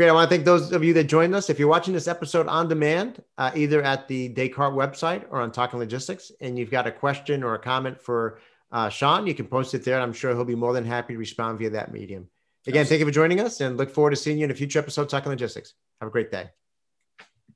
Great. 0.00 0.08
I 0.08 0.12
want 0.12 0.30
to 0.30 0.34
thank 0.34 0.46
those 0.46 0.72
of 0.72 0.82
you 0.82 0.94
that 0.94 1.04
joined 1.04 1.34
us. 1.34 1.50
If 1.50 1.58
you're 1.58 1.68
watching 1.68 1.92
this 1.92 2.08
episode 2.08 2.46
on 2.46 2.68
demand, 2.68 3.22
uh, 3.36 3.50
either 3.54 3.82
at 3.82 4.08
the 4.08 4.30
Descartes 4.30 4.74
website 4.74 5.26
or 5.28 5.42
on 5.42 5.52
Talking 5.52 5.78
Logistics, 5.78 6.32
and 6.40 6.58
you've 6.58 6.70
got 6.70 6.86
a 6.86 6.90
question 6.90 7.44
or 7.44 7.54
a 7.54 7.58
comment 7.58 8.00
for 8.00 8.38
uh, 8.72 8.88
Sean, 8.88 9.26
you 9.26 9.34
can 9.34 9.46
post 9.46 9.74
it 9.74 9.84
there. 9.84 9.96
And 9.96 10.02
I'm 10.02 10.14
sure 10.14 10.30
he'll 10.30 10.46
be 10.46 10.54
more 10.54 10.72
than 10.72 10.86
happy 10.86 11.12
to 11.12 11.18
respond 11.18 11.58
via 11.58 11.68
that 11.70 11.92
medium. 11.92 12.30
Again, 12.66 12.84
thank 12.86 13.00
you 13.00 13.06
for 13.06 13.12
joining 13.12 13.40
us 13.40 13.60
and 13.60 13.76
look 13.76 13.90
forward 13.90 14.10
to 14.10 14.16
seeing 14.16 14.38
you 14.38 14.44
in 14.44 14.50
a 14.50 14.54
future 14.54 14.78
episode 14.78 15.08
Talking 15.08 15.30
Logistics. 15.30 15.74
Have 16.00 16.08
a 16.08 16.12
great 16.12 16.30
day. 16.30 16.50